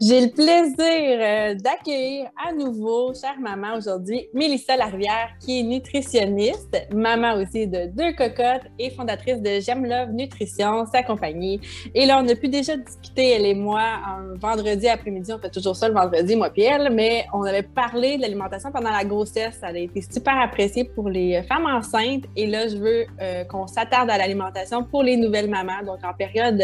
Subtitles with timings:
[0.00, 6.86] J'ai le plaisir euh, d'accueillir à nouveau, chère maman, aujourd'hui, Mélissa Larivière, qui est nutritionniste,
[6.94, 11.60] maman aussi de deux cocottes et fondatrice de J'aime Love Nutrition, sa compagnie.
[11.96, 15.32] Et là, on a pu déjà discuter, elle et moi, un vendredi après-midi.
[15.32, 18.70] On fait toujours ça le vendredi, moi et elle, mais on avait parlé de l'alimentation
[18.70, 19.58] pendant la grossesse.
[19.60, 22.22] Ça a été super apprécié pour les femmes enceintes.
[22.36, 26.14] Et là, je veux euh, qu'on s'attarde à l'alimentation pour les nouvelles mamans, donc en
[26.14, 26.62] période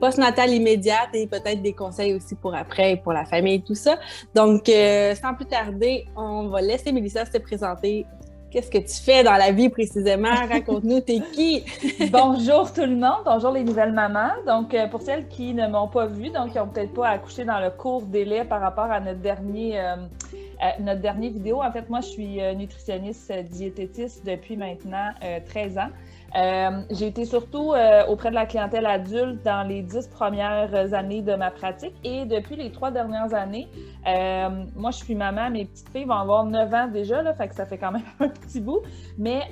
[0.00, 3.74] post-natale immédiate et peut-être des conseils aussi pour après et pour la famille et tout
[3.74, 3.96] ça.
[4.34, 8.06] Donc, euh, sans plus tarder, on va laisser Mélissa se présenter.
[8.50, 10.34] Qu'est-ce que tu fais dans la vie précisément?
[10.48, 11.64] Raconte-nous, t'es qui?
[12.10, 14.32] bonjour tout le monde, bonjour les nouvelles mamans.
[14.46, 17.44] Donc, euh, pour celles qui ne m'ont pas vue, donc qui n'ont peut-être pas accouché
[17.44, 19.96] dans le court délai par rapport à notre dernier, euh,
[20.80, 25.10] notre dernière vidéo, en fait, moi, je suis nutritionniste diététiste depuis maintenant
[25.46, 25.90] 13 ans.
[26.34, 31.22] Euh, j'ai été surtout euh, auprès de la clientèle adulte dans les dix premières années
[31.22, 33.68] de ma pratique et depuis les trois dernières années,
[34.06, 37.64] euh, moi je suis maman, mes petites filles vont avoir 9 ans déjà, là, ça
[37.64, 38.80] fait quand même un petit bout,
[39.18, 39.42] mais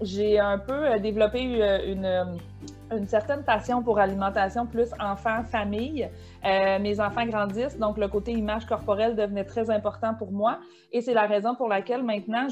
[0.00, 6.08] j'ai un peu développé une certaine passion pour alimentation plus enfant-famille.
[6.44, 10.58] Euh, mes enfants grandissent, donc le côté image corporelle devenait très important pour moi.
[10.92, 12.46] Et c'est la raison pour laquelle maintenant,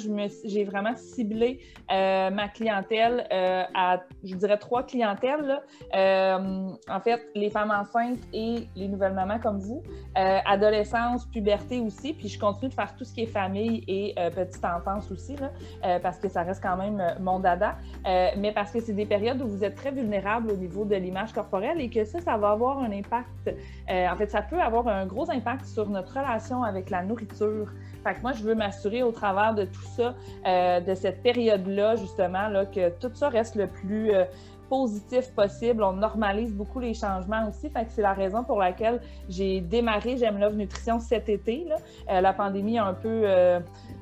[0.44, 5.62] j'ai vraiment ciblé euh, ma clientèle euh, à, je dirais, trois clientèles.
[5.92, 9.82] en fait, les femmes enceintes et les nouvelles mamans comme vous,
[10.14, 12.12] adolescence, puberté aussi.
[12.12, 15.36] Puis je continue de faire tout ce qui est famille et petite enfance aussi,
[16.02, 17.76] parce que ça reste quand même mon dada.
[18.04, 21.32] mais parce que c'est des périodes où vous êtes très vulnérables au niveau de l'image
[21.32, 23.50] corporelle et que ça, ça va avoir un impact.
[23.90, 27.72] Euh, en fait, ça peut avoir un gros impact sur notre relation avec la nourriture.
[28.04, 30.14] Fait que moi, je veux m'assurer au travers de tout ça,
[30.46, 34.24] euh, de cette période-là, justement, que tout ça reste le plus euh,
[34.68, 35.82] positif possible.
[35.84, 37.70] On normalise beaucoup les changements aussi.
[37.70, 41.68] Fait que c'est la raison pour laquelle j'ai démarré J'aime Love Nutrition cet été.
[42.08, 43.24] La pandémie a un peu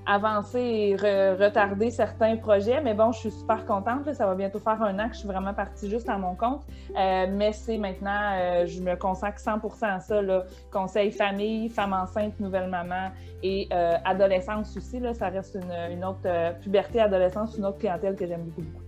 [0.07, 2.81] avancer et retarder certains projets.
[2.81, 4.13] Mais bon, je suis super contente.
[4.13, 6.63] Ça va bientôt faire un an que je suis vraiment partie juste à mon compte.
[6.97, 10.23] Euh, mais c'est maintenant, euh, je me consacre 100% à ça.
[10.23, 10.45] Là.
[10.73, 13.11] Conseil famille, femme enceinte, nouvelle maman
[13.43, 15.01] et euh, adolescence aussi.
[15.01, 16.29] Là, ça reste une, une autre
[16.61, 18.84] puberté, adolescence, une autre clientèle que j'aime beaucoup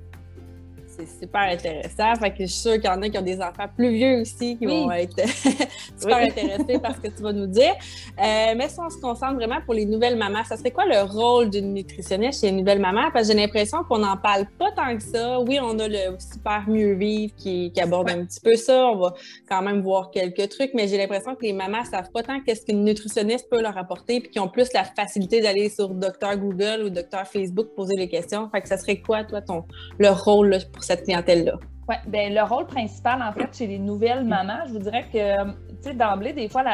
[0.96, 2.14] c'est super intéressant.
[2.16, 4.20] Fait que je suis sûre qu'il y en a qui ont des enfants plus vieux
[4.20, 5.16] aussi qui vont être
[5.98, 7.74] super intéressés par ce que tu vas nous dire.
[8.18, 11.02] Euh, mais si on se concentre vraiment pour les nouvelles mamans, ça serait quoi le
[11.02, 13.10] rôle d'une nutritionniste chez une nouvelle maman?
[13.12, 15.40] Parce que j'ai l'impression qu'on n'en parle pas tant que ça.
[15.40, 18.86] Oui, on a le super mieux vivre qui, aborde un petit peu ça.
[18.86, 19.14] On va
[19.48, 22.40] quand même voir quelques trucs, mais j'ai l'impression que les mamans ne savent pas tant
[22.40, 26.36] qu'est-ce qu'une nutritionniste peut leur apporter, puis qu'ils ont plus la facilité d'aller sur Docteur
[26.36, 28.48] Google ou Docteur Facebook poser les questions.
[28.50, 29.64] Fait que ça serait quoi, toi, ton
[29.98, 31.54] le rôle là, pour cette clientèle-là?
[31.88, 35.44] Oui, bien, le rôle principal, en fait, chez les nouvelles mamans, je vous dirais que,
[35.44, 36.64] tu sais, d'emblée, des fois,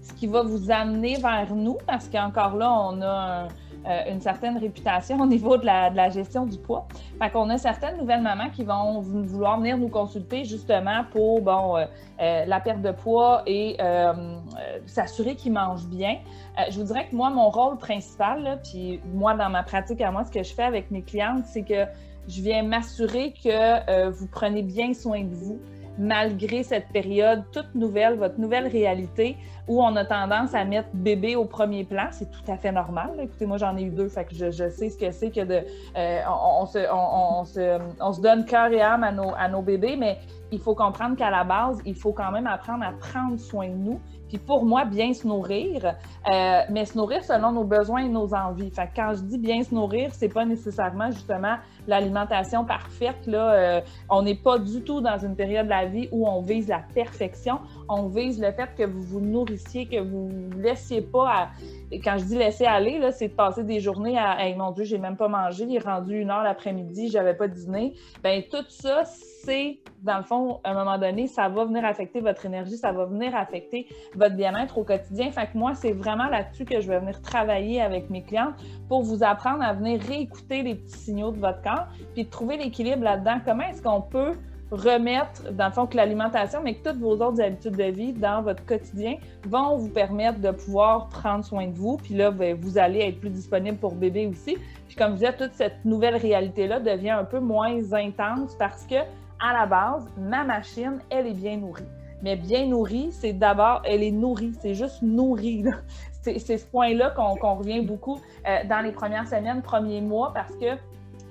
[0.00, 3.48] ce qui va vous amener vers nous, parce qu'encore là, on a
[3.86, 6.86] euh, une certaine réputation au niveau de la, gestion du poids.
[7.22, 11.76] Fait qu'on a certaines nouvelles mamans qui vont vouloir venir nous consulter justement pour, bon,
[11.76, 11.84] euh,
[12.20, 13.76] euh, la perte de poids et
[14.86, 16.16] s'assurer qu'ils mangent bien.
[16.70, 20.24] je vous dirais que moi, mon rôle principal, puis moi, dans ma pratique à moi,
[20.24, 21.86] ce que je fais avec mes clientes, c'est que
[22.28, 23.48] je viens m'assurer que
[23.90, 25.60] euh, vous prenez bien soin de vous
[25.98, 29.36] malgré cette période toute nouvelle, votre nouvelle réalité,
[29.68, 32.08] où on a tendance à mettre bébé au premier plan.
[32.10, 33.12] C'est tout à fait normal.
[33.20, 35.60] Écoutez, moi, j'en ai eu deux, fait que je, sais ce que c'est que de.
[35.96, 40.18] Euh, on, se, on, se, on, se, donne cœur et âme à nos, bébés, mais
[40.50, 43.74] il faut comprendre qu'à la base, il faut quand même apprendre à prendre soin de
[43.74, 48.08] nous puis pour moi, bien se nourrir, euh, mais se nourrir selon nos besoins et
[48.08, 48.70] nos envies.
[48.70, 51.56] Fait que quand je dis bien se nourrir, c'est pas nécessairement justement
[51.86, 53.26] l'alimentation parfaite.
[53.26, 53.80] Là, euh,
[54.10, 56.82] on n'est pas du tout dans une période de la vie où on vise la
[56.94, 57.58] perfection.
[57.88, 59.20] On vise le fait que vous vous
[59.58, 61.48] que vous laissiez pas à...
[62.04, 64.98] Quand je dis laisser aller, c'est de passer des journées à hey, mon Dieu, j'ai
[64.98, 67.94] même pas mangé, il est rendu une heure l'après-midi, j'avais pas dîné.
[68.22, 72.20] Ben tout ça, c'est, dans le fond, à un moment donné, ça va venir affecter
[72.20, 75.30] votre énergie, ça va venir affecter votre bien-être au quotidien.
[75.30, 78.54] Fait que moi, c'est vraiment là-dessus que je vais venir travailler avec mes clientes
[78.88, 82.56] pour vous apprendre à venir réécouter les petits signaux de votre corps, puis de trouver
[82.58, 83.38] l'équilibre là-dedans.
[83.44, 84.32] Comment est-ce qu'on peut
[84.70, 88.42] remettre, dans le fond, que l'alimentation, mais que toutes vos autres habitudes de vie dans
[88.42, 89.16] votre quotidien
[89.46, 91.96] vont vous permettre de pouvoir prendre soin de vous.
[91.96, 94.56] Puis là, ben, vous allez être plus disponible pour bébé aussi.
[94.86, 98.96] Puis comme je disais, toute cette nouvelle réalité-là devient un peu moins intense parce que,
[99.40, 101.84] à la base, ma machine, elle est bien nourrie.
[102.22, 105.64] Mais bien nourrie, c'est d'abord, elle est nourrie, c'est juste nourrie.
[106.20, 110.76] C'est ce point-là qu'on revient beaucoup euh, dans les premières semaines, premiers mois, parce que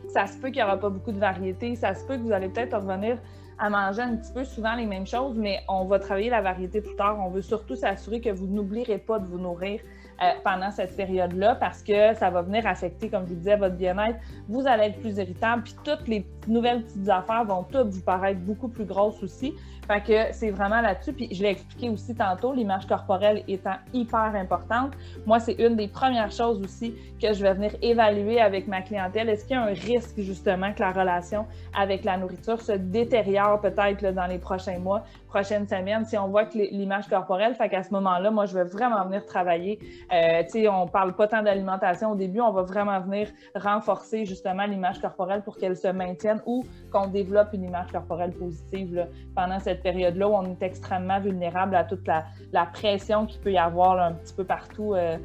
[0.10, 2.32] ça se peut qu'il n'y aura pas beaucoup de variété, ça se peut que vous
[2.32, 3.18] allez peut-être revenir
[3.60, 6.82] à manger un petit peu souvent les mêmes choses, mais on va travailler la variété
[6.82, 7.18] plus tard.
[7.20, 9.82] On veut surtout s'assurer que vous n'oublierez pas de vous nourrir
[10.22, 13.76] euh, pendant cette période-là parce que ça va venir affecter, comme je vous disais, votre
[13.76, 14.20] bien-être.
[14.48, 18.40] Vous allez être plus irritable, puis toutes les nouvelles petites affaires vont toutes vous paraître
[18.42, 19.56] beaucoup plus grosses aussi.
[19.88, 21.14] Fait que c'est vraiment là-dessus.
[21.14, 24.94] Puis je l'ai expliqué aussi tantôt, l'image corporelle étant hyper importante.
[25.26, 29.30] Moi, c'est une des premières choses aussi que je vais venir évaluer avec ma clientèle.
[29.30, 33.62] Est-ce qu'il y a un risque justement que la relation avec la nourriture se détériore
[33.62, 37.84] peut-être dans les prochains mois, prochaines semaines, si on voit que l'image corporelle, fait qu'à
[37.84, 39.80] ce moment-là, moi, je vais vraiment venir travailler.
[40.12, 44.26] Euh, tu sais, on parle pas tant d'alimentation au début, on va vraiment venir renforcer
[44.26, 49.60] justement l'image corporelle pour qu'elle se maintienne ou qu'on développe une image corporelle positive pendant
[49.60, 52.26] cette période-là où on est extrêmement vulnérable à toute la,
[52.74, 54.94] pression qu'il peut y avoir un petit peu partout.
[54.94, 55.18] Euh,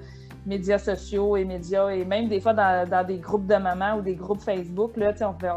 [0.46, 4.14] médias sociaux et médias, et même des fois dans, des groupes de mamans ou des
[4.14, 5.50] groupes Facebook, là, on, fait,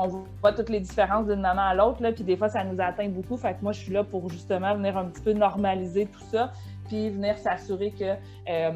[0.00, 3.08] on, voit toutes les différences d'une maman à l'autre, puis des fois, ça nous atteint
[3.08, 3.36] beaucoup.
[3.36, 6.52] Fait que moi, je suis là pour justement venir un petit peu normaliser tout ça,
[6.86, 8.14] puis venir s'assurer que,
[8.50, 8.72] euh,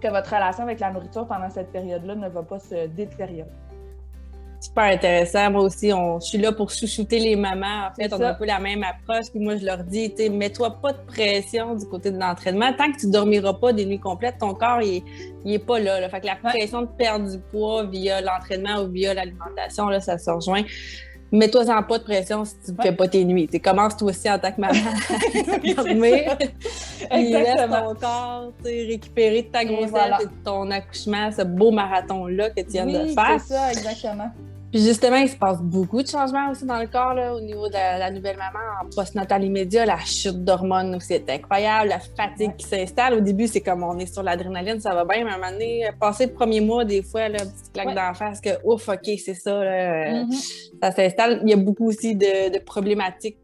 [0.00, 3.50] que votre relation avec la nourriture pendant cette période-là ne va pas se détériorer
[4.60, 5.50] super intéressant.
[5.50, 7.88] Moi aussi, on, je suis là pour chouchouter les mamans.
[7.90, 9.30] En fait, on a un peu la même approche.
[9.30, 12.72] Puis moi, je leur dis, mets-toi pas de pression du côté de l'entraînement.
[12.72, 15.02] Tant que tu dormiras pas des nuits complètes, ton corps, il,
[15.46, 19.14] est pas là, Fait que la pression de perdre du poids via l'entraînement ou via
[19.14, 20.62] l'alimentation, là, ça se rejoint.
[21.30, 23.48] Mets-toi-en pas de pression si tu ne fais pas tes nuits.
[23.48, 24.72] Tu commences toi aussi en tant que maman
[25.52, 26.36] à dormir.
[26.38, 32.50] Puis laisse ton corps récupérer de ta grossesse et de ton accouchement, ce beau marathon-là
[32.50, 33.40] que tu viens de faire.
[33.40, 34.30] C'est ça, exactement.
[34.70, 37.68] Puis justement, il se passe beaucoup de changements aussi dans le corps là, au niveau
[37.68, 39.86] de la, nouvelle maman en post-natal immédiat.
[39.86, 43.14] La chute d'hormones aussi est incroyable, la fatigue qui s'installe.
[43.14, 45.52] Au début, c'est comme on est sur l'adrénaline, ça va bien, mais à un moment
[45.52, 49.10] donné, passer le premier mois, des fois, là, petite claque d'en face que ouf, OK,
[49.24, 50.32] c'est ça, là, mm-hmm.
[50.82, 51.40] ça s'installe.
[51.44, 53.38] Il y a beaucoup aussi de, de problématiques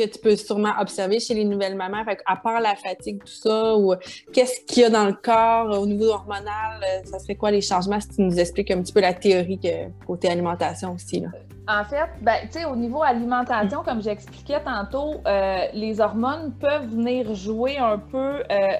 [0.00, 2.04] que tu peux sûrement observer chez les nouvelles mamans?
[2.26, 3.94] à part la fatigue, tout ça, ou
[4.32, 6.82] qu'est-ce qu'il y a dans le corps au niveau hormonal?
[6.82, 9.58] Euh, ça serait quoi les changements si tu nous expliques un petit peu la théorie
[9.58, 11.24] que, côté alimentation aussi?
[11.68, 12.38] En fait, ben,
[12.70, 18.42] au niveau alimentation, comme j'expliquais tantôt, euh, les hormones peuvent venir jouer un peu.
[18.50, 18.72] Euh,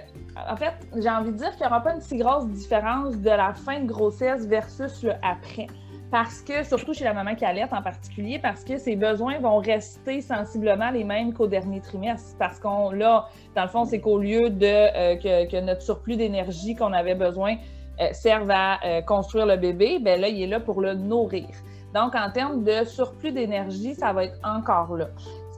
[0.48, 3.30] en fait, j'ai envie de dire qu'il n'y aura pas une si grosse différence de
[3.30, 5.68] la fin de grossesse versus le après
[6.10, 9.58] parce que, surtout chez la maman qui allait en particulier, parce que ses besoins vont
[9.58, 12.36] rester sensiblement les mêmes qu'au dernier trimestre.
[12.38, 15.16] Parce qu'on, là, dans le fond, c'est qu'au lieu de euh,
[15.46, 17.56] que, notre surplus d'énergie qu'on avait besoin
[18.00, 21.48] euh, serve à euh, construire le bébé, ben là, il est là pour le nourrir.
[21.94, 25.08] Donc, en termes de surplus d'énergie, ça va être encore là.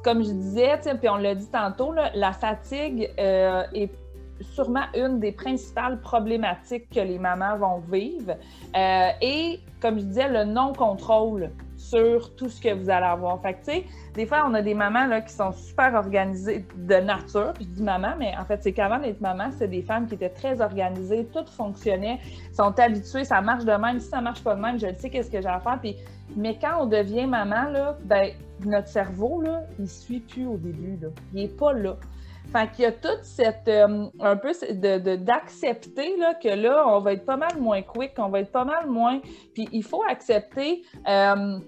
[0.05, 3.91] Comme je disais, puis on l'a dit tantôt, la fatigue est
[4.43, 8.37] sûrement une des principales problématiques que les mamans vont vivre.
[8.77, 13.41] Euh, et comme je disais, le non-contrôle sur tout ce que vous allez avoir.
[13.43, 17.53] Fait que, des fois, on a des mamans qui sont super organisées de nature.
[17.55, 20.15] Puis je dis maman, mais en fait, c'est qu'avant d'être maman, c'est des femmes qui
[20.15, 22.21] étaient très organisées, tout fonctionnait,
[22.53, 23.99] sont habituées, ça marche de même.
[23.99, 25.81] Si ça marche pas de même, je le sais qu'est-ce que j'ai à faire.
[26.37, 28.31] Mais quand on devient maman, là, ben,
[28.65, 29.43] notre cerveau,
[29.79, 30.99] il suit plus au début.
[31.03, 31.09] Là.
[31.35, 31.97] Il n'est pas là.
[32.53, 34.53] Fait qu'il y a toute cette, euh, un peu
[35.17, 38.67] d'accepter là, que là, on va être pas mal moins quick, on va être pas
[38.67, 39.21] mal moins.
[39.55, 41.59] Puis il faut accepter, euh,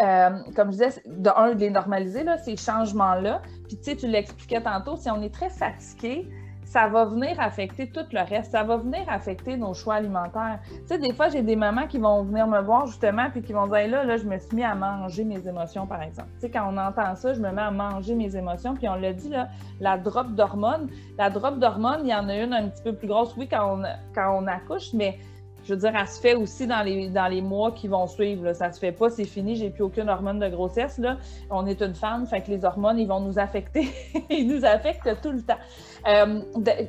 [0.00, 3.42] euh, comme je disais, de un, de les normaliser, là, ces changements-là.
[3.68, 6.28] Puis tu sais, tu l'expliquais tantôt, si on est très fatigué,
[6.64, 8.52] ça va venir affecter tout le reste.
[8.52, 10.58] Ça va venir affecter nos choix alimentaires.
[10.70, 13.52] Tu sais, des fois, j'ai des mamans qui vont venir me voir justement puis qui
[13.52, 16.28] vont dire là, là, je me suis mis à manger mes émotions, par exemple.
[16.34, 18.74] Tu sais, quand on entend ça, je me mets à manger mes émotions.
[18.74, 19.48] Puis on l'a dit, là,
[19.80, 20.88] la drop d'hormones.
[21.18, 23.78] La drop d'hormones, il y en a une un petit peu plus grosse, oui, quand
[23.78, 23.82] on,
[24.14, 25.18] quand on accouche, mais
[25.64, 28.52] je veux dire, elle se fait aussi dans les, dans les mois qui vont suivre.
[28.52, 30.98] Ça se fait pas, c'est fini, j'ai plus aucune hormone de grossesse.
[30.98, 31.16] Là.
[31.50, 33.88] On est une femme, fait que les hormones, ils vont nous affecter.
[34.30, 35.58] ils nous affectent tout le temps.
[36.06, 36.40] Euh,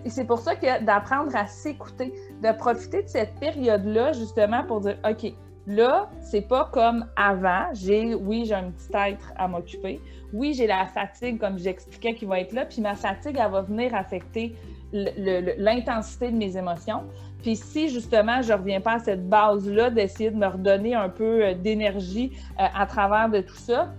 [0.08, 2.13] c'est pour ça que d'apprendre à s'écouter,
[2.44, 5.34] de profiter de cette période-là, justement, pour dire OK,
[5.67, 7.70] là, c'est pas comme avant.
[7.74, 10.01] J'ai, oui, j'ai un petit être à m'occuper.
[10.34, 12.65] Oui, j'ai la fatigue, comme j'expliquais, qui va être là.
[12.65, 14.55] Puis ma fatigue, elle va venir affecter
[14.91, 17.03] l'intensité de mes émotions.
[17.46, 21.10] Puis si justement je ne reviens pas à cette base-là d'essayer de me redonner un
[21.10, 23.94] peu euh, d'énergie euh, à travers de tout ça,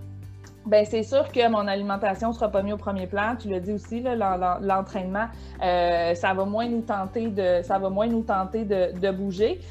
[0.65, 3.37] ben c'est sûr que mon alimentation sera pas mise au premier plan.
[3.39, 5.27] Tu l'as dit aussi, l'entraînement,
[5.63, 9.61] euh, ça va moins nous tenter de, ça va moins nous tenter de, bouger.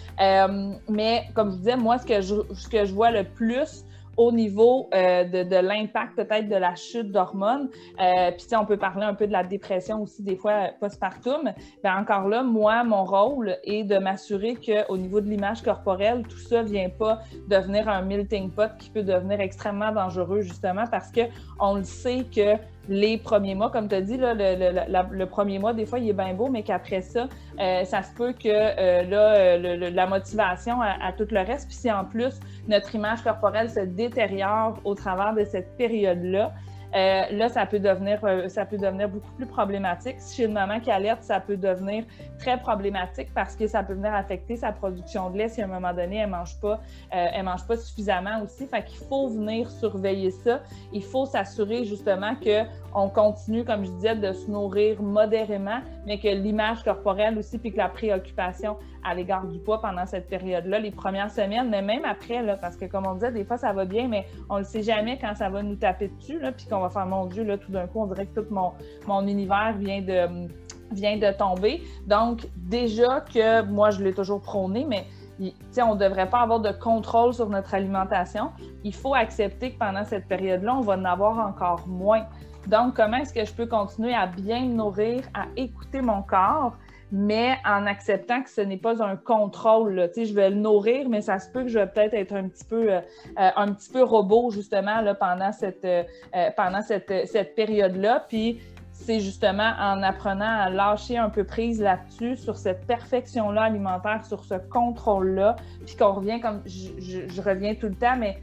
[0.88, 3.84] mais comme je disais, moi, ce que je, ce que je vois le plus
[4.16, 7.68] au niveau euh, de, l'impact peut-être de la chute d'hormones.
[8.00, 11.52] Euh, puis, on peut parler un peu de la dépression aussi, des fois postpartum.
[11.82, 16.38] Bien, encore là, moi, mon rôle est de m'assurer qu'au niveau de l'image corporelle, tout
[16.38, 21.10] ça ne vient pas devenir un melting pot qui peut devenir extrêmement dangereux, justement, parce
[21.12, 22.56] qu'on le sait que
[22.88, 26.34] les premiers mois, comme tu as dit, le, premier mois, des fois, il est bien
[26.34, 27.28] beau, mais qu'après ça,
[27.60, 31.90] euh, ça se peut que euh, là, la motivation à, tout le reste, puis si
[31.90, 32.38] en plus
[32.68, 36.52] notre image corporelle se détériore au travers de cette période-là,
[36.94, 40.16] euh, là, ça peut, devenir, euh, ça peut devenir beaucoup plus problématique.
[40.18, 42.04] Si j'ai une maman qui alerte, ça peut devenir
[42.38, 45.68] très problématique parce que ça peut venir affecter sa production de lait si à un
[45.68, 46.80] moment donné, elle ne mange, pas,
[47.14, 48.66] euh, elle mange pas suffisamment aussi.
[48.66, 50.60] Fait qu'il faut venir surveiller ça.
[50.92, 56.28] Il faut s'assurer justement qu'on continue, comme je disais, de se nourrir modérément, mais que
[56.28, 58.76] l'image corporelle aussi, puis que la préoccupation
[59.06, 62.76] à l'égard du poids pendant cette période-là, les premières semaines, mais même après, là, parce
[62.76, 65.18] que comme on disait, des fois ça va bien, mais on ne le sait jamais
[65.18, 67.86] quand ça va nous taper dessus, là, puis qu'on va faire mon Dieu, tout d'un
[67.86, 68.72] coup, on dirait que tout mon,
[69.06, 70.48] mon univers vient de
[70.92, 71.82] vient de tomber.
[72.06, 75.04] Donc, déjà que moi, je l'ai toujours prôné, mais
[75.82, 78.52] on ne devrait pas avoir de contrôle sur notre alimentation.
[78.84, 82.26] Il faut accepter que pendant cette période-là, on va en avoir encore moins.
[82.68, 86.76] Donc, comment est-ce que je peux continuer à bien me nourrir, à écouter mon corps,
[87.12, 90.10] mais en acceptant que ce n'est pas un contrôle.
[90.16, 92.64] Je vais le nourrir, mais ça se peut que je vais peut-être être un petit
[92.64, 93.00] peu, euh,
[93.38, 96.02] euh, un petit peu robot justement là, pendant cette, euh,
[96.56, 98.24] pendant cette, cette période-là.
[98.28, 98.60] Puis
[98.92, 104.42] c'est justement en apprenant à lâcher un peu prise là-dessus, sur cette perfection-là alimentaire, sur
[104.42, 108.38] ce contrôle-là, puis qu'on revient comme je, je, reviens tout le temps, mais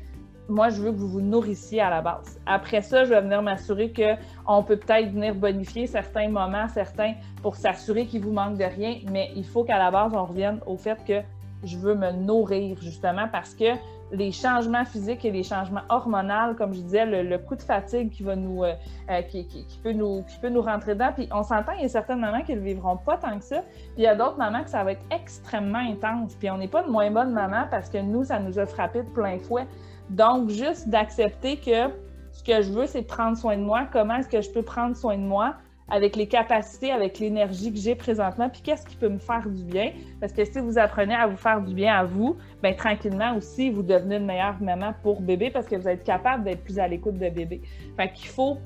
[0.50, 2.40] moi, je veux que vous vous nourrissiez à la base.
[2.46, 7.56] Après ça, je vais venir m'assurer qu'on peut peut-être venir bonifier certains moments, certains, pour
[7.56, 10.78] s'assurer qu'il vous manque de rien, mais il faut qu'à la base, on revienne au
[10.78, 11.22] fait que
[11.64, 13.76] je veux me nourrir, justement, parce que
[14.14, 18.22] les changements physiques et les changements hormonaux, comme je disais, le, coup de fatigue qui
[18.22, 18.74] va nous, euh,
[19.10, 21.12] euh, qui, peut nous, qui peut nous rentrer dedans.
[21.16, 23.62] Puis on s'entend, il y a certaines mamans qui ne vivront pas tant que ça.
[23.62, 26.36] Puis il y a d'autres mamans que ça va être extrêmement intense.
[26.36, 29.02] Puis on n'est pas de moins bonne maman parce que nous, ça nous a frappé
[29.02, 29.66] de plein fouet.
[30.10, 31.90] Donc, juste d'accepter que
[32.32, 33.88] ce que je veux, c'est prendre soin de moi.
[33.92, 35.56] Comment est-ce que je peux prendre soin de moi
[35.90, 39.64] avec les capacités, avec l'énergie que j'ai présentement, puis qu'est-ce qui peut me faire du
[39.64, 39.92] bien?
[40.20, 43.70] Parce que si vous apprenez à vous faire du bien à vous, bien tranquillement aussi,
[43.70, 46.88] vous devenez une meilleure maman pour bébé parce que vous êtes capable d'être plus à
[46.88, 47.62] l'écoute de bébé.
[47.98, 48.58] Fait qu'il faut,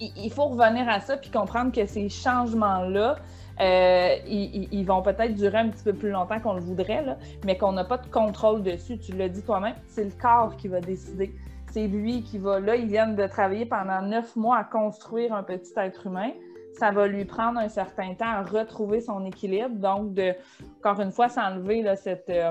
[0.00, 3.16] il faut revenir à ça puis comprendre que ces changements-là,
[3.62, 7.04] euh, ils, vont peut-être durer un petit peu plus longtemps qu'on le voudrait,
[7.44, 8.98] mais qu'on n'a pas de contrôle dessus.
[8.98, 11.32] Tu l'as dit toi-même, c'est le corps qui va décider.
[11.70, 12.58] C'est lui qui va.
[12.60, 16.32] Là, ils viennent de travailler pendant neuf mois à construire un petit être humain.
[16.78, 19.76] Ça va lui prendre un certain temps à retrouver son équilibre.
[19.76, 20.34] Donc, de,
[20.78, 22.28] encore une fois, s'enlever cette.
[22.30, 22.50] Euh,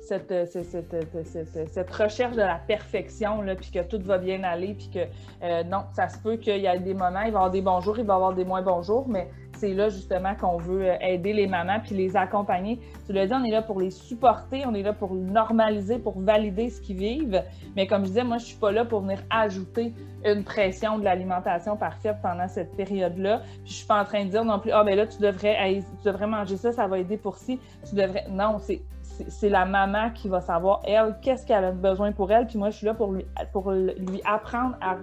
[0.00, 5.00] cette, cette, cette, recherche de la perfection, puis que tout va bien aller, puis que
[5.44, 7.62] euh, non, ça se peut qu'il y ait des moments, il va y avoir des
[7.62, 9.28] bons jours, il va y avoir des moins bons jours, mais
[9.62, 12.80] c'est là justement qu'on veut euh, aider les mamans puis les accompagner.
[13.06, 16.18] Tu l'as dit, on est là pour les supporter, on est là pour normaliser, pour
[16.18, 17.44] valider ce qu'ils vivent.
[17.76, 21.04] Mais comme je disais, moi, je suis pas là pour venir ajouter une pression de
[21.04, 23.42] l'alimentation parfaite pendant cette période-là.
[23.62, 25.80] Puis je suis pas en train de dire non plus, ah, ben là, tu devrais,
[26.02, 27.60] tu manger ça, ça va aider pour si.
[27.88, 28.24] Tu devrais.
[28.30, 28.82] Non, c'est
[29.28, 32.46] c'est la maman qui va savoir, elle, qu'est-ce qu'elle a besoin pour elle.
[32.46, 34.96] Puis moi, je suis là pour lui, pour lui apprendre à,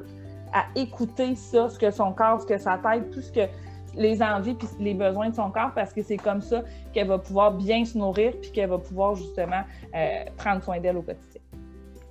[0.51, 3.47] à écouter ça, ce que son corps, ce que sa tête, tout ce que
[3.95, 7.17] les envies puis les besoins de son corps parce que c'est comme ça qu'elle va
[7.17, 9.63] pouvoir bien se nourrir puis qu'elle va pouvoir justement
[9.95, 11.38] euh, prendre soin d'elle au quotidien.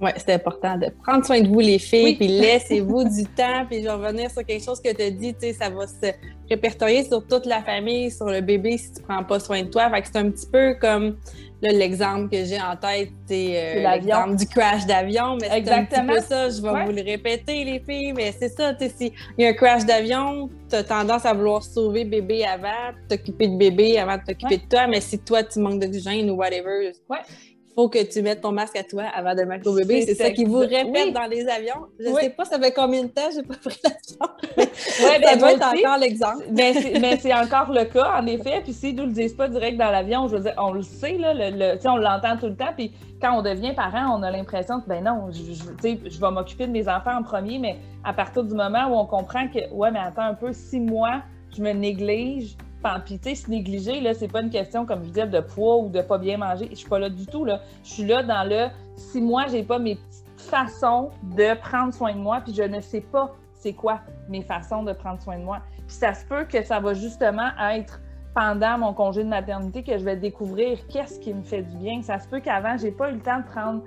[0.01, 3.67] Oui, c'est important de prendre soin de vous, les filles, puis laissez-vous du temps.
[3.69, 5.87] Puis je vais revenir sur quelque chose que tu as dit, tu sais, ça va
[5.87, 6.13] se
[6.49, 9.91] répertorier sur toute la famille, sur le bébé si tu prends pas soin de toi.
[9.91, 11.17] Fait que c'est un petit peu comme
[11.61, 15.37] l'exemple que j'ai en tête, c'est euh, l'exemple du crash d'avion.
[15.41, 18.13] Mais c'est un petit peu ça, je vais vous le répéter, les filles.
[18.13, 21.35] Mais c'est ça, tu sais, s'il y a un crash d'avion, tu as tendance à
[21.35, 24.87] vouloir sauver bébé avant, t'occuper de bébé avant de t'occuper de toi.
[24.87, 26.93] Mais si toi, tu manques d'oxygène ou whatever,
[27.79, 30.03] faut que tu mettes ton masque à toi avant de mettre au bébé.
[30.03, 31.87] C'est ça qui vous répète dans les avions.
[32.01, 34.35] Je ne sais pas ça fait combien de temps j'ai pas pris l'avion.
[34.59, 36.45] ouais, ça ben, doit être encore l'exemple.
[36.51, 38.63] mais ben, c'est encore le cas, en effet.
[38.65, 41.19] Puis si nous le disent pas direct dans l'avion, je veux dire, on le sait,
[41.19, 42.73] là, le, on l'entend tout le temps.
[42.77, 42.91] Puis
[43.23, 46.67] quand on devient parent, on a l'impression que, ben non, je, je, je vais m'occuper
[46.67, 49.93] de mes enfants en premier, mais à partir du moment où on comprend que, ouais,
[49.93, 51.23] mais attends un peu, si moi,
[51.57, 52.57] je me néglige,
[53.05, 55.79] puis, tu sais, se négliger, là, c'est pas une question, comme je disais, de poids
[55.79, 56.69] ou de pas bien manger.
[56.71, 57.61] Je suis pas là du tout, là.
[57.83, 62.13] Je suis là dans le si moi, j'ai pas mes petites façons de prendre soin
[62.13, 65.45] de moi, puis je ne sais pas c'est quoi mes façons de prendre soin de
[65.45, 65.61] moi.
[65.87, 68.01] Puis ça se peut que ça va justement être
[68.35, 72.03] pendant mon congé de maternité que je vais découvrir qu'est-ce qui me fait du bien.
[72.03, 73.83] Ça se peut qu'avant, j'ai pas eu le temps de prendre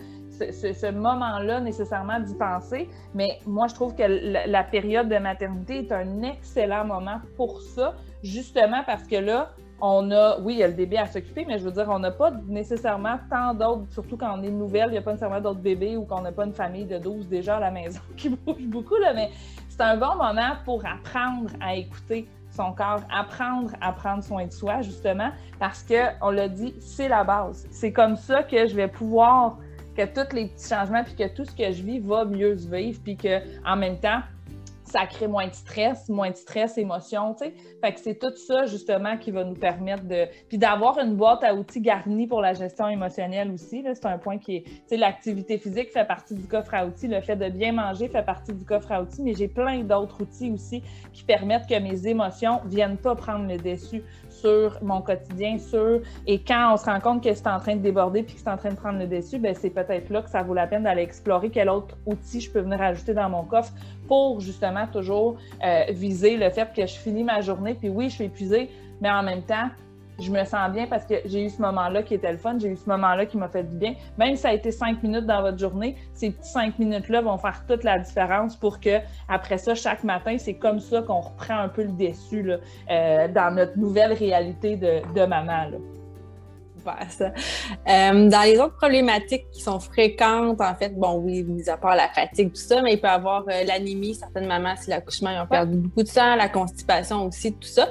[0.51, 2.89] ce, moment-là nécessairement d'y penser.
[3.13, 7.95] Mais moi, je trouve que la, période de maternité est un excellent moment pour ça,
[8.24, 11.57] justement parce que là, on a, oui, il y a le bébé à s'occuper, mais
[11.57, 14.91] je veux dire, on n'a pas nécessairement tant d'autres, surtout quand on est nouvelle, il
[14.91, 17.57] n'y a pas nécessairement d'autres bébés ou qu'on n'a pas une famille de 12 déjà
[17.57, 19.31] à la maison qui bouge beaucoup, là, mais
[19.69, 24.51] c'est un bon moment pour apprendre à écouter son corps, apprendre à prendre soin de
[24.51, 27.67] soi, justement, parce que, on l'a dit, c'est la base.
[27.71, 29.57] C'est comme ça que je vais pouvoir,
[29.95, 32.67] que tous les petits changements, puis que tout ce que je vis va mieux se
[32.67, 34.21] vivre, puis que, en même temps,
[34.91, 37.53] ça crée moins de stress, moins de stress, émotion, tu sais.
[37.81, 40.25] Fait que c'est tout ça, justement, qui va nous permettre de...
[40.50, 44.38] Puis d'avoir une boîte à outils garnie pour la gestion émotionnelle aussi, c'est un point
[44.38, 44.63] qui est...
[44.63, 48.10] Tu sais, l'activité physique fait partie du coffre à outils, le fait de bien manger
[48.10, 50.83] fait partie du coffre à outils, mais j'ai plein d'autres outils aussi
[51.13, 54.03] qui permettent que mes émotions viennent pas prendre le dessus
[54.41, 56.01] sur mon quotidien, sur...
[56.27, 58.50] Et quand on se rend compte que c'est en train de déborder puis que c'est
[58.50, 60.83] en train de prendre le dessus, ben c'est peut-être là que ça vaut la peine
[60.83, 63.74] d'aller explorer quel autre outil je peux venir ajouter dans mon coffre
[64.07, 67.75] pour justement toujours euh, viser le fait que je finis ma journée.
[67.75, 68.69] Puis oui, je suis épuisée,
[69.00, 69.69] mais en même temps,
[70.21, 72.69] je me sens bien parce que j'ai eu ce moment-là qui était le fun, j'ai
[72.69, 73.95] eu ce moment-là qui m'a fait du bien.
[74.17, 77.63] Même si ça a été cinq minutes dans votre journée, ces cinq minutes-là vont faire
[77.67, 81.69] toute la différence pour que, après ça, chaque matin, c'est comme ça qu'on reprend un
[81.69, 82.57] peu le déçu là,
[82.89, 85.71] euh, dans notre nouvelle réalité de, maman.
[86.88, 91.95] Euh, dans les autres problématiques qui sont fréquentes, en fait, bon, oui, mis à part
[91.95, 94.15] la fatigue, tout ça, mais il peut y avoir euh, l'anémie.
[94.15, 97.88] Certaines mamans, si l'accouchement, ils ont perdu beaucoup de sang, la constipation aussi, tout ça.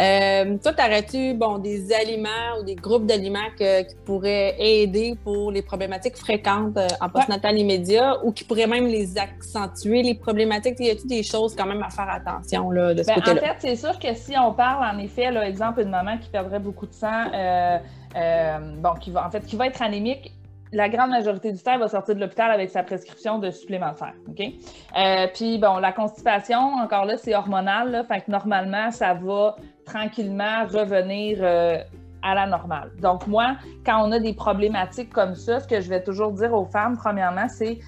[0.00, 3.64] Euh, toi, t'aurais-tu, bon, des aliments ou des groupes d'aliments qui
[4.04, 10.02] pourraient aider pour les problématiques fréquentes en postnatal immédiat ou qui pourraient même les accentuer,
[10.02, 10.78] les problématiques?
[10.80, 13.40] Y a-t-il des choses quand même à faire attention là, de ce ben, côté-là?
[13.42, 16.28] En fait, c'est sûr que si on parle, en effet, là, exemple, une maman qui
[16.28, 17.78] perdrait beaucoup de sang, euh,
[18.14, 20.32] bon, qui va, en fait, qui va être anémique,
[20.74, 24.14] la grande majorité du temps, elle va sortir de l'hôpital avec sa prescription de supplémentaire.
[24.28, 27.90] Euh, puis, bon, la constipation, encore là, c'est hormonal.
[27.90, 29.56] Là, fait que normalement, ça va
[29.86, 31.78] tranquillement revenir euh,
[32.22, 32.90] à la normale.
[33.00, 33.56] Donc, moi,
[33.86, 36.96] quand on a des problématiques comme ça, ce que je vais toujours dire aux femmes,
[36.96, 37.78] premièrement, c'est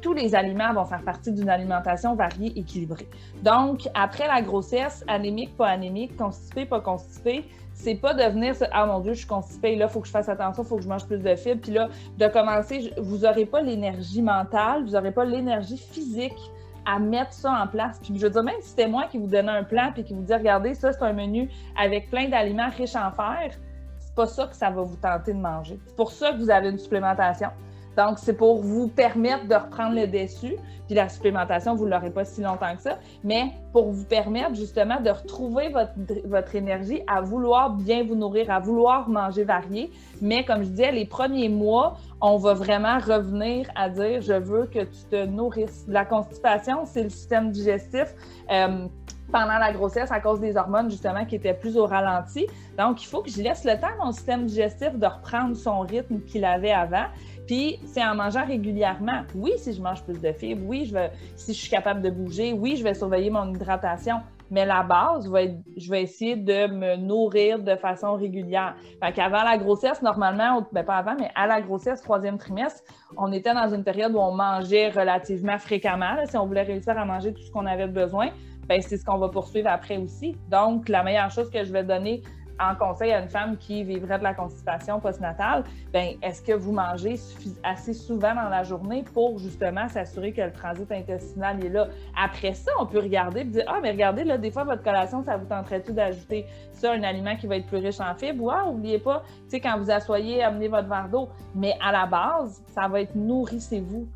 [0.00, 3.08] tous les aliments vont faire partie d'une alimentation variée, équilibrée.
[3.42, 7.44] Donc, après la grossesse, anémique, pas anémique, constipé, pas constipé,
[7.74, 10.28] c'est pas de venir ah mon dieu je suis constipée là faut que je fasse
[10.28, 13.60] attention faut que je mange plus de fibres puis là de commencer vous aurez pas
[13.62, 16.38] l'énergie mentale vous aurez pas l'énergie physique
[16.86, 17.98] à mettre ça en place.
[18.02, 20.14] Puis je veux dire même si c'était moi qui vous donnais un plan puis qui
[20.14, 23.50] vous dit regardez ça c'est un menu avec plein d'aliments riches en fer
[23.98, 25.78] c'est pas ça que ça va vous tenter de manger.
[25.86, 27.48] C'est pour ça que vous avez une supplémentation
[27.96, 30.56] donc, c'est pour vous permettre de reprendre le dessus.
[30.86, 34.54] Puis la supplémentation, vous ne l'aurez pas si longtemps que ça, mais pour vous permettre
[34.54, 35.92] justement de retrouver votre,
[36.26, 39.90] votre énergie à vouloir bien vous nourrir, à vouloir manger varié.
[40.20, 44.66] Mais comme je disais, les premiers mois, on va vraiment revenir à dire je veux
[44.66, 45.86] que tu te nourrisses.
[45.88, 48.14] La constipation, c'est le système digestif.
[48.50, 48.86] Euh,
[49.32, 52.46] pendant la grossesse à cause des hormones, justement, qui étaient plus au ralenti.
[52.78, 55.80] Donc, il faut que je laisse le temps à mon système digestif de reprendre son
[55.80, 57.06] rythme qu'il avait avant.
[57.46, 59.22] Puis c'est en mangeant régulièrement.
[59.34, 62.10] Oui, si je mange plus de fibres, oui, je vais, si je suis capable de
[62.10, 64.16] bouger, oui, je vais surveiller mon hydratation.
[64.50, 68.74] Mais la base va être, je vais essayer de me nourrir de façon régulière.
[69.02, 72.82] Fait qu'avant la grossesse, normalement, ben pas avant, mais à la grossesse, troisième trimestre,
[73.16, 76.16] on était dans une période où on mangeait relativement fréquemment.
[76.26, 78.28] si on voulait réussir à manger tout ce qu'on avait besoin,
[78.68, 80.36] ben c'est ce qu'on va poursuivre après aussi.
[80.50, 82.22] Donc, la meilleure chose que je vais donner
[82.60, 86.72] en conseil à une femme qui vivrait de la constipation postnatale, ben est-ce que vous
[86.72, 87.16] mangez
[87.62, 91.88] assez souvent dans la journée pour justement s'assurer que le transit intestinal est là?
[92.16, 95.22] Après ça, on peut regarder et dire Ah, mais regardez, là, des fois, votre collation,
[95.22, 98.52] ça vous tenterait-tu d'ajouter ça, un aliment qui va être plus riche en fibres?
[98.52, 101.28] Ah, oubliez pas, tu sais, quand vous asseyez, amenez votre verre d'eau.
[101.54, 104.06] Mais à la base, ça va être nourrissez-vous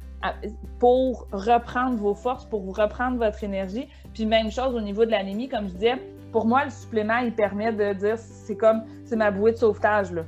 [0.79, 3.89] pour reprendre vos forces, pour reprendre votre énergie.
[4.13, 7.35] Puis même chose au niveau de l'anémie, comme je disais, pour moi, le supplément, il
[7.35, 10.13] permet de dire c'est comme c'est ma bouée de sauvetage.
[10.13, 10.23] Là.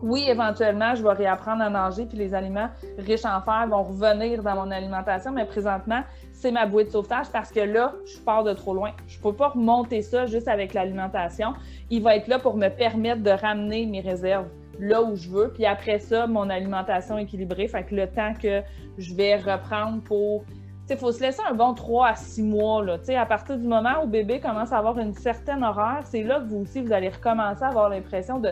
[0.00, 4.44] Oui, éventuellement, je vais réapprendre à manger, puis les aliments riches en fer vont revenir
[4.44, 8.44] dans mon alimentation, mais présentement, c'est ma bouée de sauvetage parce que là, je pars
[8.44, 8.92] de trop loin.
[9.08, 11.54] Je ne peux pas remonter ça juste avec l'alimentation.
[11.90, 14.46] Il va être là pour me permettre de ramener mes réserves
[14.78, 15.50] là où je veux.
[15.52, 17.66] Puis après ça, mon alimentation équilibrée.
[17.66, 18.62] Fait que le temps que
[18.98, 20.44] je vais reprendre pour
[20.90, 22.84] il faut se laisser un bon 3 à 6 mois.
[22.84, 22.98] Là.
[23.16, 26.46] à partir du moment où bébé commence à avoir une certaine horreur, c'est là que
[26.46, 28.50] vous aussi, vous allez recommencer à avoir l'impression de.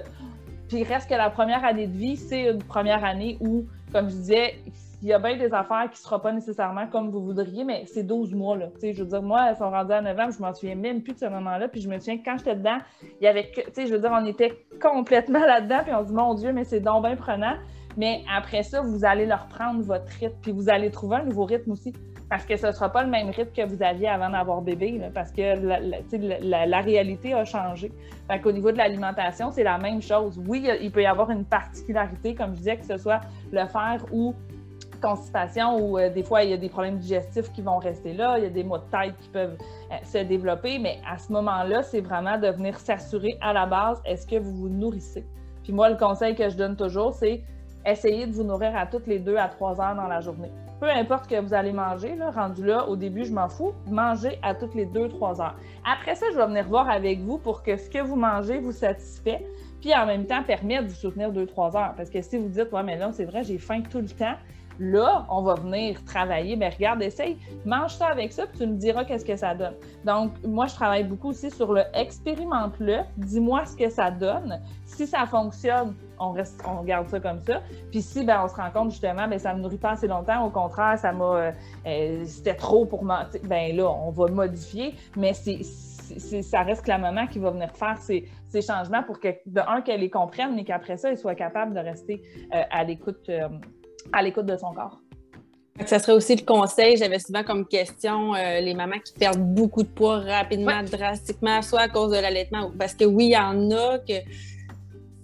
[0.69, 4.17] Puis reste que la première année de vie, c'est une première année où, comme je
[4.17, 4.55] disais,
[5.03, 7.85] il y a bien des affaires qui ne seront pas nécessairement comme vous voudriez, mais
[7.87, 8.57] c'est 12 mois.
[8.57, 8.67] Là.
[8.83, 11.19] je veux dire, moi, elles sont rendues à novembre, je m'en souviens même plus de
[11.19, 11.69] ce moment-là.
[11.69, 12.79] Puis je me souviens que quand j'étais dedans,
[13.21, 16.35] il y avait que, je veux dire, on était complètement là-dedans, puis on dit, mon
[16.35, 17.55] Dieu, mais c'est donc bien prenant.
[17.97, 21.45] Mais après ça, vous allez leur prendre votre rythme, puis vous allez trouver un nouveau
[21.45, 21.93] rythme aussi.
[22.29, 25.01] Parce que ce ne sera pas le même rythme que vous aviez avant d'avoir bébé,
[25.15, 25.55] parce que
[26.43, 27.93] la, réalité a changé.
[28.29, 30.41] Fait qu'au niveau de l'alimentation, c'est la même chose.
[30.47, 33.21] Oui, il peut y avoir une particularité, comme je disais, que ce soit
[33.53, 34.35] le fer ou
[35.01, 38.39] constipation ou euh, des fois il y a des problèmes digestifs qui vont rester là,
[38.39, 39.57] il y a des maux de tête qui peuvent
[39.93, 44.01] euh, se développer, mais à ce moment-là, c'est vraiment de venir s'assurer à la base,
[44.05, 45.25] est-ce que vous vous nourrissez?
[45.63, 47.43] Puis moi, le conseil que je donne toujours, c'est
[47.85, 50.51] essayer de vous nourrir à toutes les deux à trois heures dans la journée.
[50.79, 54.55] Peu importe que vous allez manger, rendu là, au début, je m'en fous, mangez à
[54.55, 55.57] toutes les deux, trois heures.
[55.91, 58.73] Après ça, je vais venir voir avec vous pour que ce que vous mangez vous
[58.73, 59.47] satisfait,
[59.81, 61.95] puis en même temps permettre de vous soutenir deux, trois heures.
[61.97, 64.35] Parce que si vous dites, ouais, mais là, c'est vrai, j'ai faim tout le temps,
[64.79, 66.57] Là, on va venir travailler.
[66.57, 69.75] Mais regarde, essaye, mange ça avec ça, puis tu me diras qu'est-ce que ça donne.
[70.05, 74.61] Donc, moi, je travaille beaucoup aussi sur le expérimente-le, dis-moi ce que ça donne.
[74.85, 77.61] Si ça fonctionne, on reste, on garde ça comme ça.
[77.91, 80.07] Puis si ben, on se rend compte justement, ben, ça ne me nourrit pas assez
[80.07, 81.53] longtemps, au contraire, ça m'a euh,
[81.87, 83.27] euh, c'était trop pour moi.
[83.45, 85.63] Ben là, on va modifier, mais c'est
[86.43, 88.29] ça reste que la maman qui va venir faire ces,
[88.63, 91.81] changements pour que, de un, qu'elle les comprenne, mais qu'après ça, elle soit capable de
[91.81, 92.23] rester
[92.55, 93.29] euh, à l'écoute
[94.13, 95.01] à l'écoute de son corps.
[95.85, 99.83] Ça serait aussi le conseil, j'avais souvent comme question euh, les mamans qui perdent beaucoup
[99.83, 103.71] de poids rapidement, drastiquement, soit à cause de l'allaitement, parce que oui, il y en
[103.71, 104.15] a que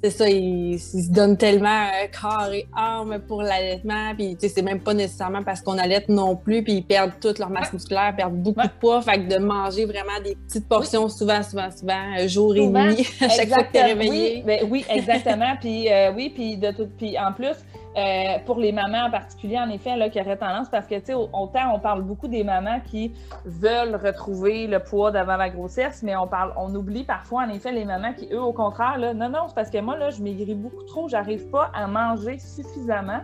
[0.05, 4.81] c'est ça, ils, se donnent tellement euh, corps et âme pour l'allaitement, puis c'est même
[4.81, 8.43] pas nécessairement parce qu'on allait non plus, puis ils perdent toute leur masse musculaire, perdent
[8.43, 12.29] beaucoup de poids, fait que de manger vraiment des petites portions souvent, souvent, souvent, euh,
[12.29, 14.35] jour et nuit, à chaque fois que tu es réveillé.
[14.39, 17.57] Oui, ben, oui exactement, puis oui, puis de tout, puis en plus,
[17.97, 21.07] euh, pour les mamans en particulier, en effet, là, qui auraient tendance, parce que, tu
[21.07, 23.13] sais, autant on parle beaucoup des mamans qui
[23.45, 27.73] veulent retrouver le poids d'avant la grossesse, mais on parle, on oublie parfois, en effet,
[27.73, 30.23] les mamans qui, eux, au contraire, là, non, non, c'est parce que moi, là, je
[30.23, 33.21] maigris beaucoup trop, j'arrive pas à manger suffisamment.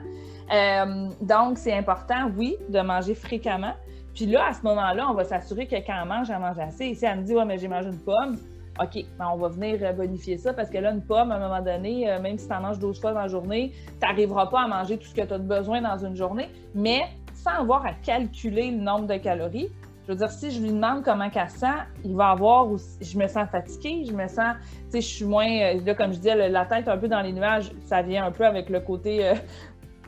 [0.53, 3.75] Euh, donc, c'est important, oui, de manger fréquemment.
[4.15, 6.87] Puis là, à ce moment-là, on va s'assurer que quand on mange, elle mange assez.
[6.87, 8.39] Et si elle me dit, ouais, mais j'ai mangé une pomme,
[8.81, 11.41] OK, ben, on va venir euh, bonifier ça parce que là, une pomme, à un
[11.41, 14.47] moment donné, euh, même si tu en manges 12 fois dans la journée, tu n'arriveras
[14.47, 17.03] pas à manger tout ce que tu as besoin dans une journée, mais
[17.35, 19.69] sans avoir à calculer le nombre de calories.
[20.07, 21.67] Je veux dire, si je lui demande comment elle sent,
[22.05, 25.25] il va avoir aussi, je me sens fatiguée, je me sens, tu sais, je suis
[25.25, 28.25] moins, euh, là, comme je disais, la tête un peu dans les nuages, ça vient
[28.25, 29.33] un peu avec le côté